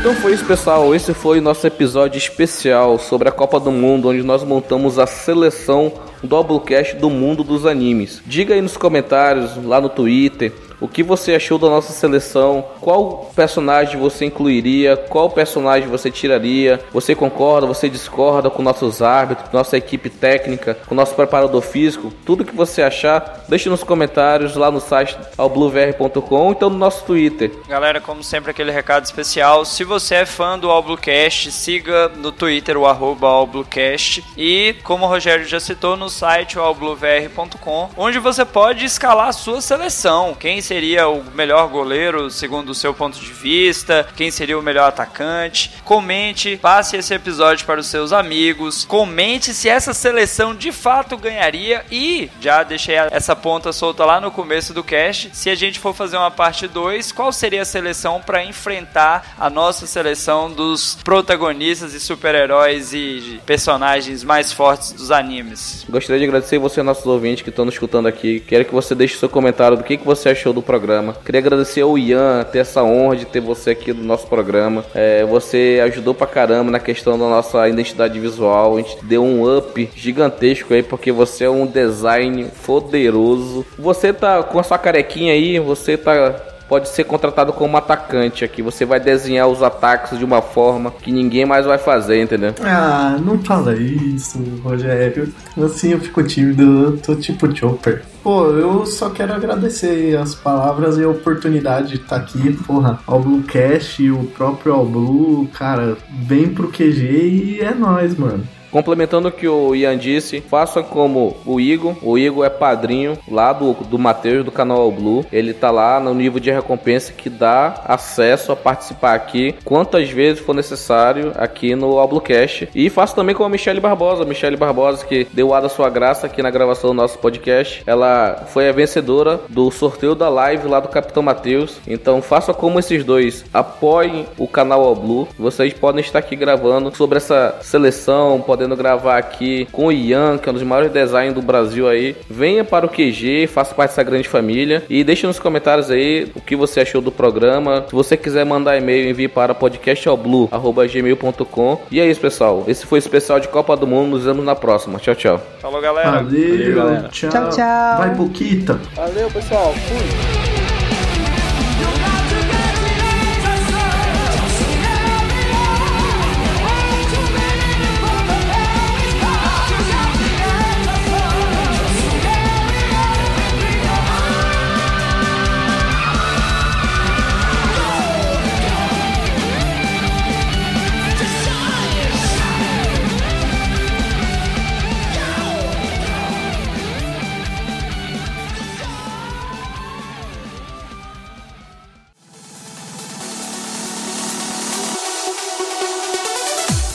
[0.00, 0.94] Então foi isso, pessoal.
[0.94, 5.06] Esse foi o nosso episódio especial sobre a Copa do Mundo, onde nós montamos a
[5.06, 5.92] seleção
[6.22, 8.22] Doublecast do mundo dos animes.
[8.24, 12.64] Diga aí nos comentários, lá no Twitter, o que você achou da nossa seleção?
[12.80, 14.96] Qual personagem você incluiria?
[14.96, 16.80] Qual personagem você tiraria?
[16.92, 17.66] Você concorda?
[17.66, 22.12] Você discorda com nossos árbitros, nossa equipe técnica, com nosso preparador físico?
[22.24, 27.52] Tudo que você achar, deixe nos comentários lá no site albluevr.com então no nosso Twitter.
[27.68, 29.64] Galera, como sempre, aquele recado especial.
[29.64, 35.08] Se você é fã do Allbluecast, siga no Twitter o arroba Allbluecast e, como o
[35.08, 40.34] Rogério já citou, no site albluevr.com, onde você pode escalar a sua seleção.
[40.38, 44.86] Quem seria o melhor goleiro segundo o seu ponto de vista, quem seria o melhor
[44.86, 45.72] atacante.
[45.84, 51.84] Comente, passe esse episódio para os seus amigos, comente se essa seleção de fato ganharia
[51.90, 55.30] e já deixei essa ponta solta lá no começo do cast.
[55.32, 59.50] Se a gente for fazer uma parte 2, qual seria a seleção para enfrentar a
[59.50, 65.84] nossa seleção dos protagonistas e super-heróis e personagens mais fortes dos animes?
[65.90, 68.38] Gostaria de agradecer você, nossos ouvintes que estão nos escutando aqui.
[68.38, 71.14] Quero que você deixe seu comentário do que, que você achou do do programa.
[71.24, 74.84] Queria agradecer ao Ian, ter essa honra de ter você aqui no nosso programa.
[74.94, 78.76] É, você ajudou pra caramba na questão da nossa identidade visual.
[78.76, 83.64] A gente deu um up gigantesco aí, porque você é um design poderoso.
[83.78, 88.62] Você tá com a sua carequinha aí, você tá pode ser contratado como atacante aqui.
[88.62, 92.54] Você vai desenhar os ataques de uma forma que ninguém mais vai fazer, entendeu?
[92.62, 95.34] Ah, não fala isso, Rogério.
[95.60, 98.04] Assim eu fico tímido, eu tô tipo Chopper.
[98.22, 103.00] Pô, eu só quero agradecer as palavras e a oportunidade de estar tá aqui, porra.
[103.04, 108.46] Ao Bluecast e o próprio All Blue, cara, vem pro QG e é nóis, mano.
[108.70, 111.96] Complementando o que o Ian disse, faça como o Igor.
[112.02, 115.24] O Igor é padrinho lá do, do Matheus do canal Blue.
[115.32, 120.42] Ele tá lá no nível de recompensa que dá acesso a participar aqui quantas vezes
[120.42, 122.68] for necessário aqui no All Bluecast.
[122.74, 124.24] E faça também com a Michelle Barbosa.
[124.24, 127.82] Michelle Barbosa que deu a da sua graça aqui na gravação do nosso podcast.
[127.86, 131.78] Ela foi a vencedora do sorteio da live lá do Capitão Matheus.
[131.86, 133.44] Então faça como esses dois.
[133.52, 135.28] Apoiem o canal All Blue.
[135.38, 140.36] Vocês podem estar aqui gravando sobre essa seleção, podem podendo gravar aqui com o Ian,
[140.36, 142.14] que é um dos maiores designers do Brasil aí.
[142.28, 146.42] Venha para o QG, faça parte dessa grande família e deixe nos comentários aí o
[146.42, 147.86] que você achou do programa.
[147.88, 151.80] Se você quiser mandar e-mail, envie para podcastalblue@gmail.com.
[151.90, 152.64] E é isso, pessoal.
[152.66, 154.10] Esse foi o especial de Copa do Mundo.
[154.10, 154.98] Nos vemos na próxima.
[154.98, 155.40] Tchau, tchau.
[155.60, 156.22] Falou, galera.
[156.22, 157.08] Valeu, Valeu galera.
[157.08, 157.30] Tchau.
[157.30, 157.98] tchau, tchau.
[157.98, 158.78] Vai, Boquita.
[158.94, 159.72] Valeu, pessoal.
[159.72, 160.49] Fui.